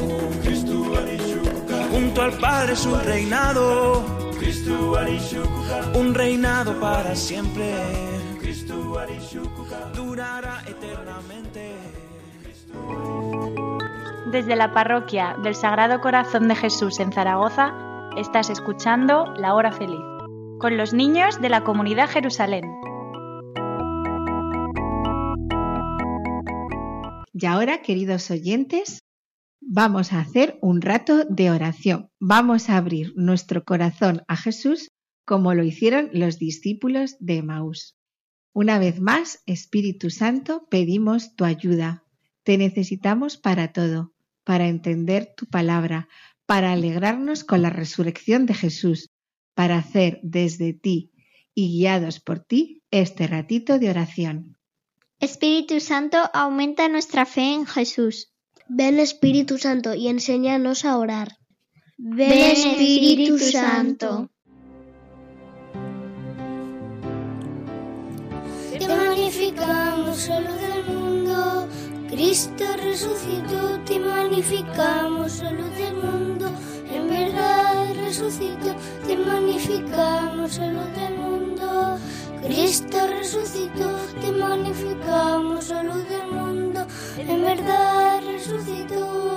Junto 1.92 2.22
al 2.22 2.32
Padre 2.38 2.78
su 2.78 2.96
reinado. 2.96 4.29
Un 5.96 6.14
reinado 6.14 6.80
para 6.80 7.16
siempre. 7.16 7.74
Durará 9.94 10.62
eternamente. 10.68 11.76
Desde 14.32 14.56
la 14.56 14.74
parroquia 14.74 15.36
del 15.44 15.56
Sagrado 15.56 16.02
Corazón 16.02 16.48
de 16.48 16.56
Jesús 16.56 17.00
en 17.00 17.12
Zaragoza, 17.12 17.74
estás 18.18 18.50
escuchando 18.50 19.26
La 19.38 19.56
Hora 19.56 19.72
Feliz, 19.72 20.02
con 20.60 20.78
los 20.78 20.94
niños 20.94 21.42
de 21.42 21.50
la 21.50 21.64
comunidad 21.64 22.10
Jerusalén. 22.10 22.64
Y 27.34 27.46
ahora, 27.46 27.82
queridos 27.82 28.30
oyentes, 28.32 29.00
vamos 29.72 30.14
a 30.14 30.20
hacer 30.20 30.58
un 30.62 30.82
rato 30.82 31.26
de 31.26 31.52
oración. 31.52 32.10
Vamos 32.20 32.70
a 32.70 32.78
abrir 32.78 33.14
nuestro 33.16 33.64
corazón 33.64 34.24
a 34.28 34.36
Jesús 34.36 34.90
como 35.26 35.54
lo 35.54 35.64
hicieron 35.64 36.10
los 36.12 36.40
discípulos 36.40 37.18
de 37.20 37.44
Maús. 37.44 37.96
Una 38.52 38.80
vez 38.80 39.00
más, 39.00 39.44
Espíritu 39.46 40.10
Santo, 40.10 40.68
pedimos 40.72 41.36
tu 41.36 41.46
ayuda. 41.46 42.04
Te 42.42 42.58
necesitamos 42.58 43.38
para 43.38 43.72
todo, 43.72 44.16
para 44.44 44.68
entender 44.68 45.36
tu 45.38 45.46
palabra, 45.46 46.10
para 46.48 46.72
alegrarnos 46.72 47.44
con 47.44 47.62
la 47.62 47.70
resurrección 47.70 48.48
de 48.48 48.56
Jesús, 48.56 49.12
para 49.54 49.78
hacer 49.78 50.20
desde 50.24 50.74
ti 50.74 51.12
y 51.54 51.78
guiados 51.78 52.20
por 52.20 52.40
ti 52.40 52.82
este 52.90 53.28
ratito 53.28 53.78
de 53.78 53.92
oración. 53.92 54.58
Espíritu 55.20 55.80
Santo, 55.80 56.18
aumenta 56.34 56.90
nuestra 56.90 57.28
fe 57.28 57.54
en 57.54 57.68
Jesús. 57.68 58.34
Ven 58.72 59.00
Espíritu 59.00 59.58
Santo 59.58 59.96
y 59.96 60.10
enséñanos 60.10 60.86
a 60.86 60.98
orar. 61.00 61.38
Ven 61.98 62.32
Espíritu 62.32 63.40
Santo. 63.40 64.30
Te 68.78 68.88
magnificamos, 68.88 70.30
luz 70.30 70.62
del 70.62 70.96
mundo. 70.96 71.68
Cristo 72.12 72.64
resucitó, 72.84 73.80
te 73.86 74.00
magnificamos, 74.00 75.42
luz 75.42 75.76
del 75.76 75.96
mundo. 75.96 76.52
En 76.94 77.10
verdad 77.10 77.96
resucitó, 78.06 78.76
te 79.08 79.18
magnificamos, 79.18 80.60
luz 80.60 80.92
del 80.96 81.18
mundo. 81.18 81.98
Cristo 82.44 82.98
resucitó, 83.18 83.90
te 84.22 84.32
magnificamos, 84.32 85.70
luz 85.70 86.08
del 86.08 86.28
mundo. 86.32 86.69
En 87.18 87.42
verdad 87.42 88.22
resucitó. 88.26 89.30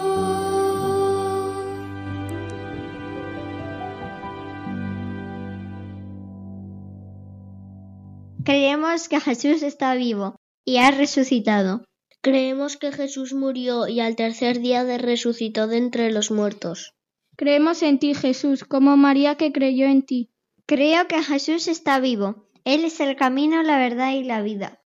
Creemos 8.44 9.08
que 9.08 9.20
Jesús 9.20 9.62
está 9.62 9.94
vivo 9.94 10.36
y 10.64 10.78
ha 10.78 10.90
resucitado. 10.90 11.84
Creemos 12.20 12.76
que 12.76 12.92
Jesús 12.92 13.34
murió 13.34 13.88
y 13.88 14.00
al 14.00 14.16
tercer 14.16 14.60
día 14.60 14.84
de 14.84 14.98
resucitó 14.98 15.68
de 15.68 15.78
entre 15.78 16.10
los 16.10 16.30
muertos. 16.30 16.94
Creemos 17.36 17.82
en 17.82 17.98
ti, 17.98 18.14
Jesús, 18.14 18.64
como 18.64 18.96
María 18.96 19.36
que 19.36 19.52
creyó 19.52 19.86
en 19.86 20.02
ti. 20.02 20.30
Creo 20.66 21.08
que 21.08 21.22
Jesús 21.22 21.68
está 21.68 21.98
vivo. 21.98 22.48
Él 22.64 22.84
es 22.84 23.00
el 23.00 23.16
camino, 23.16 23.62
la 23.62 23.78
verdad 23.78 24.12
y 24.12 24.24
la 24.24 24.42
vida. 24.42 24.81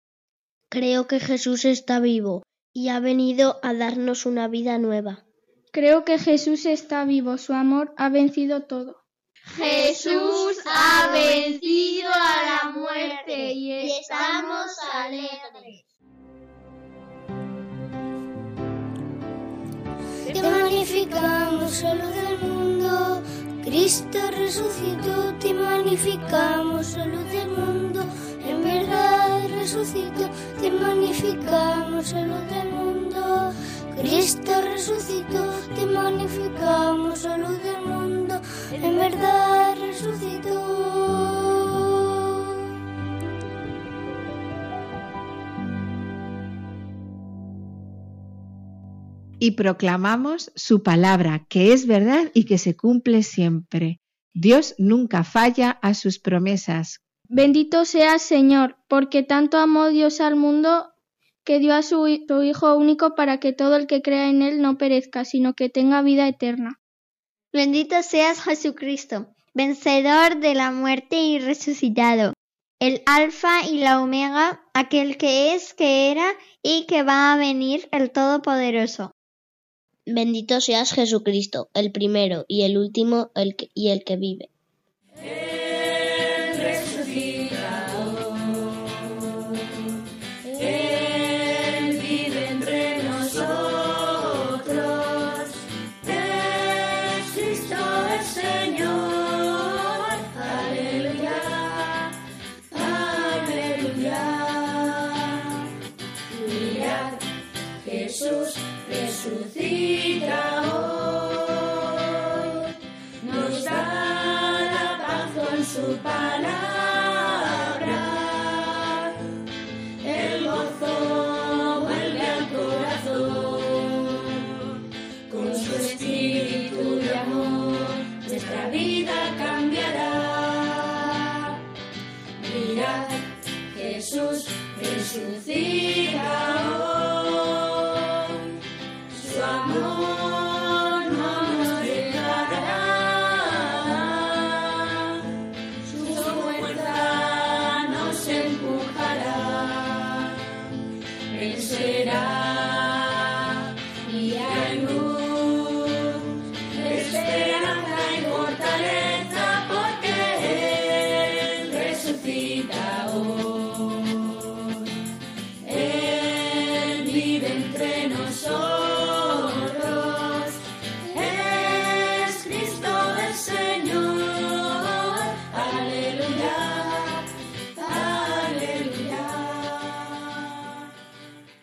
Creo 0.72 1.06
que 1.06 1.20
Jesús 1.20 1.66
está 1.66 2.00
vivo 2.00 2.44
y 2.72 2.88
ha 2.88 2.98
venido 2.98 3.60
a 3.62 3.74
darnos 3.74 4.24
una 4.24 4.48
vida 4.48 4.78
nueva. 4.78 5.22
Creo 5.70 6.02
que 6.06 6.18
Jesús 6.18 6.64
está 6.64 7.04
vivo, 7.04 7.36
su 7.36 7.52
amor 7.52 7.92
ha 7.98 8.08
vencido 8.08 8.62
todo. 8.62 9.04
Jesús 9.34 10.56
ha 10.64 11.10
vencido 11.12 12.08
a 12.08 12.64
la 12.64 12.70
muerte 12.70 13.52
y 13.52 13.90
estamos 13.90 14.70
alegres. 14.94 15.84
Te 20.32 20.42
magnificamos, 20.42 21.82
luz 21.82 22.14
del 22.14 22.38
mundo. 22.48 23.22
Cristo 23.62 24.18
resucitó, 24.30 25.34
te 25.38 25.52
magnificamos, 25.52 26.96
luz 26.96 27.30
del 27.30 27.48
mundo. 27.48 27.91
En 29.62 29.68
resucitó, 29.68 30.28
te 30.60 30.72
magnificamos, 30.72 32.08
salud 32.08 32.42
del 32.50 32.72
mundo. 32.72 33.52
Cristo 33.96 34.50
resucitó, 34.60 35.52
te 35.76 35.86
magnificamos, 35.86 37.20
salud 37.20 37.56
del 37.58 37.86
mundo. 37.86 38.40
En 38.72 38.96
verdad 38.96 39.76
resucitó. 39.78 40.82
y 49.38 49.52
proclamamos 49.52 50.50
su 50.56 50.82
palabra, 50.82 51.46
que 51.48 51.72
es 51.72 51.86
verdad 51.86 52.30
y 52.34 52.44
que 52.44 52.58
se 52.58 52.76
cumple 52.76 53.22
siempre. 53.22 54.00
Dios 54.34 54.74
nunca 54.78 55.22
falla 55.24 55.70
a 55.70 55.94
sus 55.94 56.18
promesas. 56.18 57.02
Bendito 57.34 57.86
sea 57.86 58.18
Señor, 58.18 58.76
porque 58.88 59.22
tanto 59.22 59.56
amó 59.56 59.88
Dios 59.88 60.20
al 60.20 60.36
mundo 60.36 60.92
que 61.44 61.60
dio 61.60 61.72
a 61.74 61.82
su, 61.82 62.06
Hijo 62.06 62.76
único 62.76 63.14
para 63.14 63.40
que 63.40 63.54
todo 63.54 63.76
el 63.76 63.86
que 63.86 64.02
crea 64.02 64.28
en 64.28 64.42
Él 64.42 64.60
no 64.60 64.76
perezca, 64.76 65.24
sino 65.24 65.54
que 65.54 65.70
tenga 65.70 66.02
vida 66.02 66.28
eterna. 66.28 66.78
Bendito 67.50 68.02
seas 68.02 68.42
Jesucristo, 68.42 69.34
vencedor 69.54 70.40
de 70.40 70.54
la 70.54 70.72
muerte 70.72 71.22
y 71.22 71.38
resucitado, 71.38 72.34
el 72.78 73.00
Alfa 73.06 73.66
y 73.66 73.78
la 73.78 74.02
Omega, 74.02 74.60
aquel 74.74 75.16
que 75.16 75.54
es, 75.54 75.72
que 75.72 76.10
era 76.10 76.34
y 76.62 76.84
que 76.84 77.02
va 77.02 77.32
a 77.32 77.38
venir, 77.38 77.88
el 77.92 78.10
Todopoderoso. 78.10 79.10
Bendito 80.04 80.60
seas 80.60 80.92
Jesucristo, 80.92 81.70
el 81.72 81.92
primero 81.92 82.44
y 82.46 82.64
el 82.64 82.76
último 82.76 83.30
el 83.34 83.56
que, 83.56 83.70
y 83.72 83.88
el 83.88 84.04
que 84.04 84.18
vive. 84.18 84.50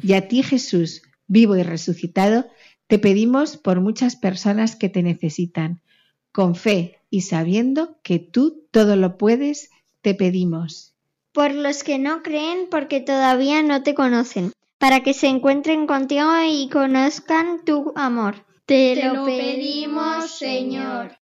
Y 0.10 0.16
a 0.16 0.28
ti, 0.28 0.42
Jesús, 0.42 1.04
vivo 1.28 1.56
y 1.56 1.62
resucitado, 1.62 2.48
te 2.88 2.98
pedimos 2.98 3.58
por 3.58 3.80
muchas 3.80 4.16
personas 4.16 4.76
que 4.76 4.90
te 4.90 5.04
necesitan. 5.04 5.84
Con 6.32 6.56
fe 6.56 7.00
y 7.12 7.22
sabiendo 7.22 8.00
que 8.02 8.18
tú 8.18 8.68
todo 8.72 8.96
lo 8.96 9.20
puedes, 9.20 9.70
te 10.02 10.16
pedimos. 10.16 10.96
Por 11.32 11.54
los 11.54 11.84
que 11.84 12.00
no 12.00 12.24
creen 12.24 12.70
porque 12.72 13.02
todavía 13.02 13.62
no 13.62 13.84
te 13.84 13.94
conocen, 13.94 14.52
para 14.80 15.04
que 15.04 15.14
se 15.14 15.28
encuentren 15.28 15.86
contigo 15.86 16.32
y 16.44 16.70
conozcan 16.70 17.64
tu 17.64 17.94
amor. 17.96 18.48
Te, 18.66 18.96
lo 18.96 19.26
pedimos, 19.26 20.40
Señor. 20.40 21.20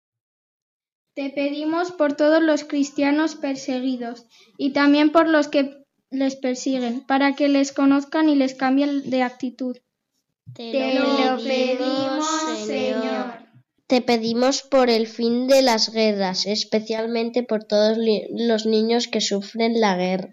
Te 1.13 1.29
pedimos 1.29 1.93
por 1.93 2.17
todos 2.17 2.43
los 2.43 2.65
cristianos 2.65 3.35
perseguidos 3.35 4.25
y 4.57 4.73
también 4.73 5.13
por 5.13 5.29
los 5.29 5.47
que 5.47 5.82
les 6.13 6.35
persiguen, 6.35 7.05
para 7.05 7.35
que 7.35 7.49
les 7.49 7.71
conozcan 7.71 8.29
y 8.29 8.35
les 8.35 8.53
cambien 8.53 9.09
de 9.09 9.23
actitud. 9.23 9.77
Te, 10.53 10.93
lo 10.93 11.37
pedimos, 11.37 12.25
Señor. 12.65 13.43
Te 13.87 14.01
pedimos 14.01 14.61
por 14.61 14.89
el 14.89 15.07
fin 15.07 15.47
de 15.47 15.61
las 15.61 15.91
guerras, 15.91 16.45
especialmente 16.45 17.43
por 17.43 17.63
todos 17.63 17.97
los 18.29 18.65
niños 18.65 19.07
que 19.07 19.21
sufren 19.21 19.79
la 19.79 19.95
guerra. 19.95 20.29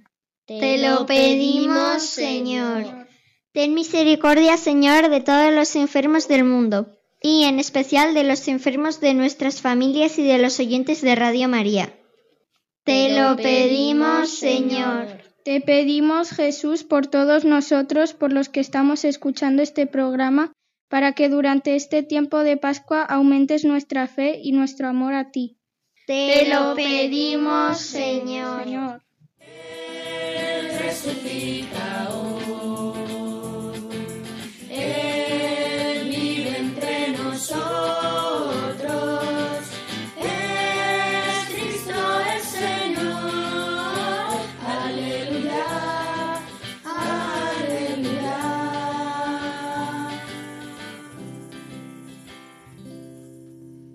Te 0.47 0.79
lo 0.79 1.07
pedimos, 1.07 2.03
Señor. 2.03 3.07
Ten 3.53 3.75
misericordia, 3.75 4.57
Señor, 4.57 5.11
de 5.11 5.21
todos 5.21 5.53
los 5.53 5.75
enfermos 5.77 6.29
del 6.29 6.45
mundo, 6.45 6.99
y 7.21 7.45
en 7.45 7.59
especial 7.59 8.14
de 8.14 8.25
los 8.25 8.47
enfermos 8.49 9.01
de 9.01 9.14
nuestras 9.14 9.61
familias 9.61 10.19
y 10.19 10.23
de 10.23 10.38
los 10.38 10.59
oyentes 10.61 11.03
de 11.03 11.14
Radio 11.14 11.49
María. 11.49 11.95
Te 12.85 13.14
lo 13.14 13.37
pedimos, 13.37 14.31
Señor. 14.31 15.20
Te 15.44 15.61
pedimos, 15.61 16.31
Jesús, 16.31 16.85
por 16.85 17.07
todos 17.07 17.44
nosotros, 17.44 18.12
por 18.12 18.33
los 18.33 18.48
que 18.48 18.61
estamos 18.61 19.05
escuchando 19.05 19.62
este 19.62 19.87
programa, 19.87 20.53
para 20.88 21.12
que 21.12 21.29
durante 21.29 21.76
este 21.76 22.03
tiempo 22.03 22.40
de 22.40 22.57
Pascua 22.57 23.03
aumentes 23.03 23.64
nuestra 23.64 24.07
fe 24.07 24.38
y 24.42 24.53
nuestro 24.53 24.88
amor 24.88 25.14
a 25.14 25.31
ti. 25.31 25.57
Te 26.07 26.48
lo 26.48 26.74
pedimos, 26.74 27.79
Señor. 27.79 29.00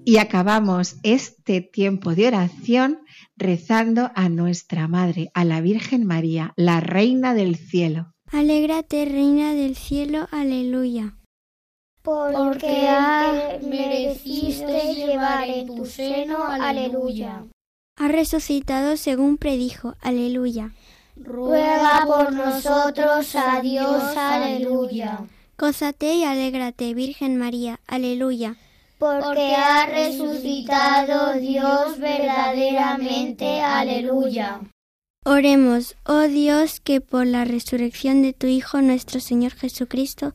Y 0.07 0.17
acabamos 0.17 0.97
este 1.01 1.61
tiempo 1.61 2.13
de 2.13 2.27
oración 2.27 2.99
rezando 3.37 4.11
a 4.13 4.29
nuestra 4.29 4.87
Madre, 4.87 5.31
a 5.33 5.43
la 5.45 5.61
Virgen 5.61 6.05
María, 6.05 6.53
la 6.57 6.79
Reina 6.79 7.33
del 7.33 7.55
Cielo. 7.55 8.13
Alégrate, 8.31 9.05
Reina 9.05 9.55
del 9.55 9.75
Cielo, 9.75 10.27
aleluya. 10.29 11.17
Porque 12.03 12.87
mereciste 13.67 14.93
llevar 14.93 15.49
en 15.49 15.75
tu 15.75 15.87
seno, 15.87 16.43
aleluya. 16.43 17.43
Ha 17.97 18.07
resucitado 18.07 18.97
según 18.97 19.37
predijo, 19.37 19.95
aleluya. 20.01 20.71
Ruega 21.15 22.03
por 22.05 22.31
nosotros 22.31 23.35
a 23.35 23.59
Dios, 23.59 24.03
aleluya. 24.15 25.21
Gózate 25.57 26.13
y 26.13 26.23
alégrate, 26.25 26.93
Virgen 26.93 27.37
María, 27.37 27.79
aleluya 27.87 28.55
porque 28.97 29.55
ha 29.55 29.85
resucitado 29.87 31.39
Dios 31.39 31.99
verdaderamente. 31.99 33.61
Aleluya. 33.61 34.61
Oremos, 35.25 35.95
oh 36.05 36.27
Dios, 36.27 36.79
que 36.79 37.01
por 37.01 37.25
la 37.25 37.45
resurrección 37.45 38.21
de 38.21 38.33
tu 38.33 38.47
Hijo 38.47 38.81
nuestro 38.81 39.19
Señor 39.19 39.53
Jesucristo, 39.53 40.33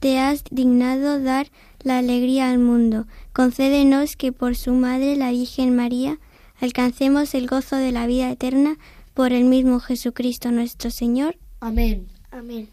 te 0.00 0.18
has 0.18 0.42
dignado 0.50 1.20
dar 1.20 1.46
la 1.84 1.98
alegría 1.98 2.50
al 2.50 2.58
mundo. 2.58 3.06
Concédenos 3.32 4.16
que 4.16 4.32
por 4.32 4.56
su 4.56 4.72
Madre, 4.72 5.14
la 5.14 5.30
Virgen 5.30 5.76
María, 5.76 6.18
alcancemos 6.60 7.34
el 7.34 7.46
gozo 7.46 7.76
de 7.76 7.92
la 7.92 8.06
vida 8.06 8.30
eterna 8.30 8.78
por 9.14 9.32
el 9.32 9.44
mismo 9.44 9.78
Jesucristo 9.78 10.50
nuestro 10.50 10.90
Señor. 10.90 11.38
Amén. 11.60 12.08
Amén. 12.32 12.68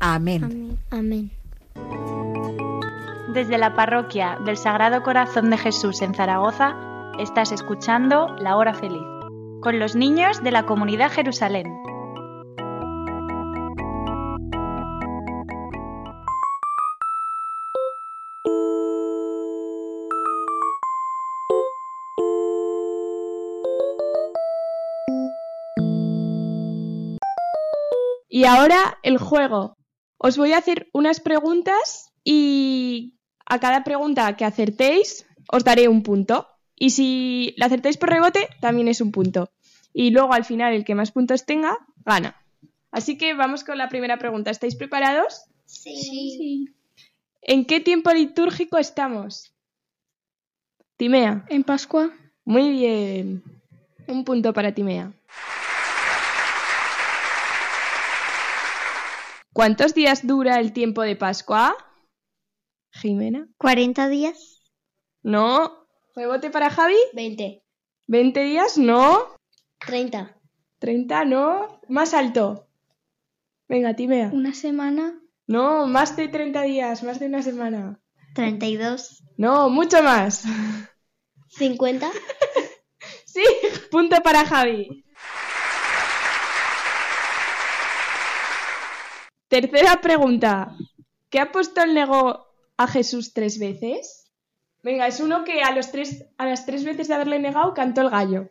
Amén. 0.00 0.78
Amén. 0.90 1.30
Desde 3.38 3.56
la 3.56 3.76
parroquia 3.76 4.36
del 4.44 4.56
Sagrado 4.56 5.04
Corazón 5.04 5.48
de 5.48 5.58
Jesús 5.58 6.02
en 6.02 6.12
Zaragoza, 6.12 6.74
estás 7.20 7.52
escuchando 7.52 8.34
La 8.40 8.56
Hora 8.56 8.74
Feliz, 8.74 9.06
con 9.62 9.78
los 9.78 9.94
niños 9.94 10.42
de 10.42 10.50
la 10.50 10.66
comunidad 10.66 11.12
Jerusalén. 11.12 11.72
Y 28.28 28.46
ahora 28.46 28.98
el 29.04 29.18
juego. 29.18 29.76
Os 30.18 30.36
voy 30.36 30.54
a 30.54 30.58
hacer 30.58 30.88
unas 30.92 31.20
preguntas 31.20 32.12
y 32.24 33.17
a 33.48 33.58
cada 33.58 33.82
pregunta 33.82 34.36
que 34.36 34.44
acertéis 34.44 35.26
os 35.48 35.64
daré 35.64 35.88
un 35.88 36.02
punto. 36.02 36.46
Y 36.76 36.90
si 36.90 37.54
la 37.56 37.66
acertáis 37.66 37.96
por 37.96 38.10
rebote, 38.10 38.48
también 38.60 38.86
es 38.86 39.00
un 39.00 39.10
punto. 39.10 39.50
Y 39.92 40.10
luego 40.10 40.32
al 40.32 40.44
final 40.44 40.74
el 40.74 40.84
que 40.84 40.94
más 40.94 41.10
puntos 41.10 41.44
tenga, 41.44 41.76
gana. 42.04 42.36
Así 42.92 43.18
que 43.18 43.34
vamos 43.34 43.64
con 43.64 43.78
la 43.78 43.88
primera 43.88 44.18
pregunta. 44.18 44.50
¿Estáis 44.50 44.76
preparados? 44.76 45.46
Sí. 45.64 46.72
¿En 47.42 47.64
qué 47.64 47.80
tiempo 47.80 48.12
litúrgico 48.12 48.78
estamos? 48.78 49.52
Timea. 50.96 51.44
En 51.48 51.64
Pascua. 51.64 52.10
Muy 52.44 52.70
bien. 52.70 53.42
Un 54.06 54.24
punto 54.24 54.52
para 54.52 54.72
Timea. 54.72 55.12
¿Cuántos 59.52 59.94
días 59.94 60.26
dura 60.26 60.60
el 60.60 60.72
tiempo 60.72 61.02
de 61.02 61.16
Pascua? 61.16 61.74
Jimena. 62.98 63.48
40 63.58 64.08
días. 64.08 64.62
No. 65.22 65.86
¿Rebote 66.14 66.50
para 66.50 66.70
Javi? 66.70 66.96
20. 67.14 67.62
¿20 68.08 68.44
días? 68.44 68.78
No. 68.78 69.36
30. 69.78 70.36
¿30? 70.80 71.26
No. 71.26 71.80
Más 71.88 72.14
alto. 72.14 72.68
Venga, 73.68 73.94
Timea. 73.94 74.30
Una 74.32 74.54
semana. 74.54 75.20
No, 75.46 75.86
más 75.86 76.16
de 76.16 76.28
30 76.28 76.62
días, 76.62 77.02
más 77.02 77.18
de 77.20 77.26
una 77.26 77.42
semana. 77.42 78.00
32. 78.34 79.22
No, 79.36 79.70
mucho 79.70 80.02
más. 80.02 80.44
50. 81.48 82.10
sí, 83.24 83.42
punto 83.90 84.22
para 84.22 84.44
Javi. 84.44 85.04
Tercera 89.48 90.00
pregunta. 90.00 90.76
¿Qué 91.30 91.40
apóstol 91.40 91.94
negó 91.94 92.47
a 92.78 92.86
Jesús 92.86 93.34
tres 93.34 93.58
veces? 93.58 94.32
Venga, 94.82 95.06
es 95.06 95.20
uno 95.20 95.44
que 95.44 95.60
a, 95.62 95.72
los 95.72 95.90
tres, 95.90 96.24
a 96.38 96.46
las 96.46 96.64
tres 96.64 96.84
veces 96.84 97.08
de 97.08 97.14
haberle 97.14 97.38
negado 97.40 97.74
cantó 97.74 98.00
el 98.00 98.10
gallo. 98.10 98.48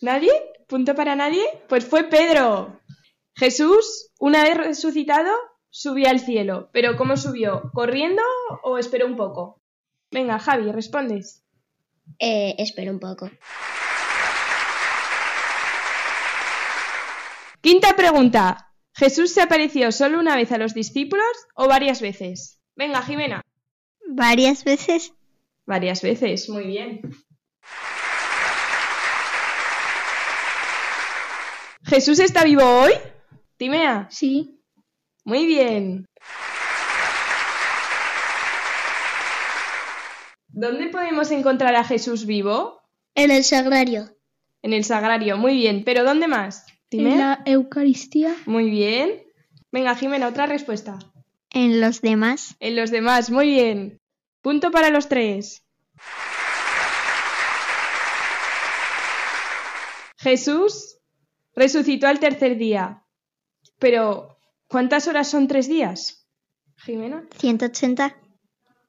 ¿Nadie? 0.00 0.32
¿Punto 0.66 0.94
para 0.94 1.14
nadie? 1.14 1.44
Pues 1.68 1.84
fue 1.84 2.04
Pedro. 2.04 2.80
Jesús, 3.36 4.10
una 4.18 4.42
vez 4.42 4.56
resucitado, 4.56 5.32
subió 5.70 6.08
al 6.08 6.18
cielo. 6.18 6.70
¿Pero 6.72 6.96
cómo 6.96 7.16
subió? 7.16 7.70
¿Corriendo 7.74 8.22
o 8.62 8.78
esperó 8.78 9.06
un 9.06 9.16
poco? 9.16 9.60
Venga, 10.10 10.38
Javi, 10.38 10.72
respondes. 10.72 11.44
Eh, 12.18 12.54
espera 12.58 12.90
un 12.90 12.98
poco. 12.98 13.30
Quinta 17.60 17.94
pregunta. 17.94 18.72
¿Jesús 18.94 19.32
se 19.32 19.42
apareció 19.42 19.92
solo 19.92 20.18
una 20.18 20.34
vez 20.34 20.50
a 20.52 20.58
los 20.58 20.72
discípulos 20.72 21.26
o 21.54 21.68
varias 21.68 22.00
veces? 22.00 22.57
Venga, 22.78 23.02
Jimena. 23.02 23.42
Varias 24.06 24.62
veces. 24.62 25.12
Varias 25.66 26.00
veces, 26.00 26.48
muy 26.48 26.64
bien. 26.64 27.00
¿Jesús 31.82 32.20
está 32.20 32.44
vivo 32.44 32.62
hoy? 32.62 32.92
Timea. 33.56 34.06
Sí. 34.12 34.60
Muy 35.24 35.44
bien. 35.46 36.06
¿Dónde 40.46 40.86
podemos 40.90 41.32
encontrar 41.32 41.74
a 41.74 41.82
Jesús 41.82 42.26
vivo? 42.26 42.80
En 43.16 43.32
el 43.32 43.42
sagrario. 43.42 44.16
En 44.62 44.72
el 44.72 44.84
sagrario, 44.84 45.36
muy 45.36 45.54
bien. 45.54 45.82
¿Pero 45.84 46.04
dónde 46.04 46.28
más? 46.28 46.64
¿Timea? 46.88 47.12
En 47.12 47.18
la 47.18 47.42
Eucaristía. 47.44 48.36
Muy 48.46 48.70
bien. 48.70 49.24
Venga, 49.72 49.96
Jimena, 49.96 50.28
otra 50.28 50.46
respuesta. 50.46 51.00
En 51.50 51.80
los 51.80 52.00
demás. 52.00 52.56
En 52.60 52.76
los 52.76 52.90
demás, 52.90 53.30
muy 53.30 53.48
bien. 53.48 54.00
Punto 54.42 54.70
para 54.70 54.90
los 54.90 55.08
tres. 55.08 55.62
Jesús 60.18 60.98
resucitó 61.54 62.06
al 62.06 62.20
tercer 62.20 62.56
día. 62.56 63.04
Pero, 63.78 64.36
¿cuántas 64.66 65.06
horas 65.08 65.28
son 65.28 65.48
tres 65.48 65.68
días? 65.68 66.26
Jimena. 66.78 67.24
180. 67.38 68.16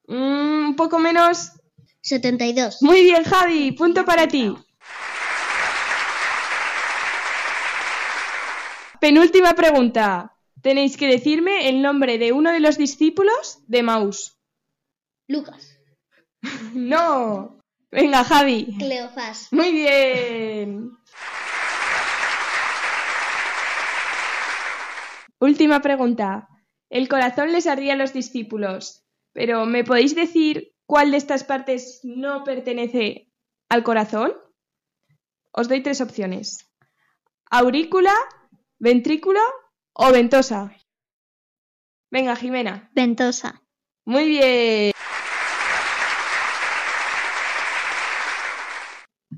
Mm, 0.08 0.66
un 0.68 0.76
poco 0.76 0.98
menos. 0.98 1.52
72. 2.02 2.82
Muy 2.82 3.02
bien, 3.02 3.24
Javi. 3.24 3.72
Punto 3.72 4.04
para 4.04 4.26
ti. 4.26 4.54
Penúltima 9.00 9.54
pregunta. 9.54 10.36
Tenéis 10.62 10.96
que 10.96 11.06
decirme 11.06 11.68
el 11.68 11.80
nombre 11.80 12.18
de 12.18 12.32
uno 12.32 12.52
de 12.52 12.60
los 12.60 12.76
discípulos 12.76 13.62
de 13.66 13.82
Maús. 13.82 14.38
Lucas. 15.26 15.78
no. 16.74 17.58
Venga, 17.90 18.24
Javi. 18.24 18.76
Cleofás. 18.78 19.48
Muy 19.52 19.72
bien. 19.72 20.92
Última 25.40 25.80
pregunta. 25.80 26.48
El 26.90 27.08
corazón 27.08 27.52
les 27.52 27.66
ardía 27.66 27.94
a 27.94 27.96
los 27.96 28.12
discípulos, 28.12 29.04
pero 29.32 29.64
¿me 29.64 29.84
podéis 29.84 30.14
decir 30.14 30.74
cuál 30.86 31.12
de 31.12 31.16
estas 31.16 31.44
partes 31.44 32.00
no 32.02 32.44
pertenece 32.44 33.32
al 33.68 33.82
corazón? 33.82 34.34
Os 35.52 35.68
doy 35.68 35.82
tres 35.82 36.00
opciones. 36.00 36.68
Aurícula, 37.48 38.12
ventrículo 38.78 39.40
o 40.00 40.12
ventosa. 40.12 40.74
Venga, 42.10 42.34
Jimena. 42.34 42.90
Ventosa. 42.94 43.62
Muy 44.06 44.28
bien. 44.28 44.92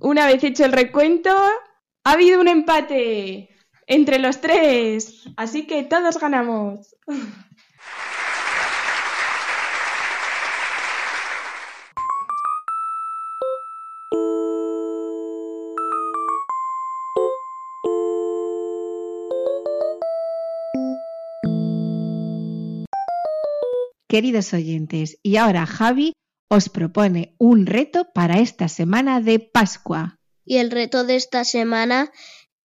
Una 0.00 0.26
vez 0.26 0.42
hecho 0.44 0.64
el 0.64 0.72
recuento, 0.72 1.30
ha 2.04 2.12
habido 2.12 2.40
un 2.40 2.48
empate 2.48 3.50
entre 3.86 4.20
los 4.20 4.40
tres. 4.40 5.28
Así 5.36 5.66
que 5.66 5.82
todos 5.82 6.18
ganamos. 6.18 6.94
Queridos 24.12 24.52
oyentes, 24.52 25.18
y 25.22 25.36
ahora 25.36 25.64
Javi 25.64 26.12
os 26.50 26.68
propone 26.68 27.34
un 27.38 27.64
reto 27.64 28.12
para 28.12 28.40
esta 28.40 28.68
semana 28.68 29.22
de 29.22 29.38
Pascua. 29.38 30.18
Y 30.44 30.58
el 30.58 30.70
reto 30.70 31.04
de 31.04 31.16
esta 31.16 31.44
semana 31.44 32.12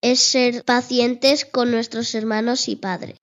es 0.01 0.19
ser 0.19 0.65
pacientes 0.65 1.45
con 1.45 1.71
nuestros 1.71 2.13
hermanos 2.15 2.67
y 2.67 2.75
padres. 2.75 3.15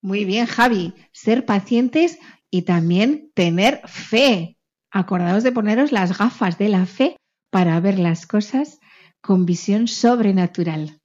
Muy 0.00 0.24
bien, 0.24 0.46
Javi, 0.46 0.94
ser 1.12 1.44
pacientes 1.44 2.18
y 2.50 2.62
también 2.62 3.30
tener 3.34 3.82
fe. 3.86 4.56
Acordaos 4.90 5.42
de 5.42 5.52
poneros 5.52 5.92
las 5.92 6.16
gafas 6.16 6.56
de 6.56 6.70
la 6.70 6.86
fe 6.86 7.18
para 7.50 7.78
ver 7.80 7.98
las 7.98 8.26
cosas 8.26 8.80
con 9.20 9.44
visión 9.44 9.86
sobrenatural. 9.86 10.98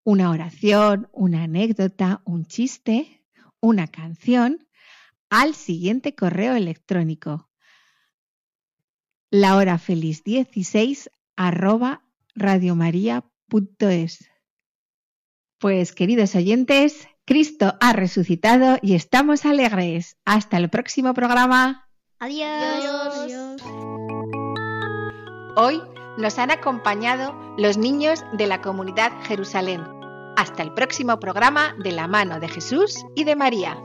una 0.04 0.30
oración, 0.30 1.08
una 1.12 1.44
anécdota, 1.44 2.20
un 2.24 2.44
chiste, 2.44 3.24
una 3.60 3.86
canción 3.86 4.66
al 5.30 5.54
siguiente 5.54 6.14
correo 6.14 6.54
electrónico 6.54 7.48
la 9.32 9.56
hora 9.56 9.78
feliz 9.78 10.22
16 10.24 11.10
arroba 11.36 12.04
radiomaria.es. 12.34 14.30
Pues 15.58 15.92
queridos 15.92 16.34
oyentes, 16.34 17.08
Cristo 17.24 17.74
ha 17.80 17.94
resucitado 17.94 18.78
y 18.82 18.94
estamos 18.94 19.46
alegres. 19.46 20.18
Hasta 20.26 20.58
el 20.58 20.68
próximo 20.68 21.14
programa. 21.14 21.88
Adiós. 22.18 23.62
Hoy 25.54 25.82
nos 26.16 26.38
han 26.38 26.50
acompañado 26.50 27.34
los 27.58 27.76
niños 27.76 28.24
de 28.32 28.46
la 28.46 28.62
comunidad 28.62 29.12
Jerusalén. 29.24 29.82
Hasta 30.34 30.62
el 30.62 30.72
próximo 30.72 31.20
programa 31.20 31.74
de 31.84 31.92
la 31.92 32.08
mano 32.08 32.40
de 32.40 32.48
Jesús 32.48 33.04
y 33.14 33.24
de 33.24 33.36
María. 33.36 33.76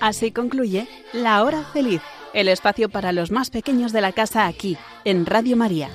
Así 0.00 0.30
concluye 0.30 0.88
La 1.12 1.42
Hora 1.42 1.64
Feliz, 1.72 2.02
el 2.34 2.48
espacio 2.48 2.88
para 2.88 3.12
los 3.12 3.32
más 3.32 3.50
pequeños 3.50 3.92
de 3.92 4.00
la 4.00 4.12
casa 4.12 4.46
aquí, 4.46 4.76
en 5.04 5.26
Radio 5.26 5.56
María. 5.56 5.90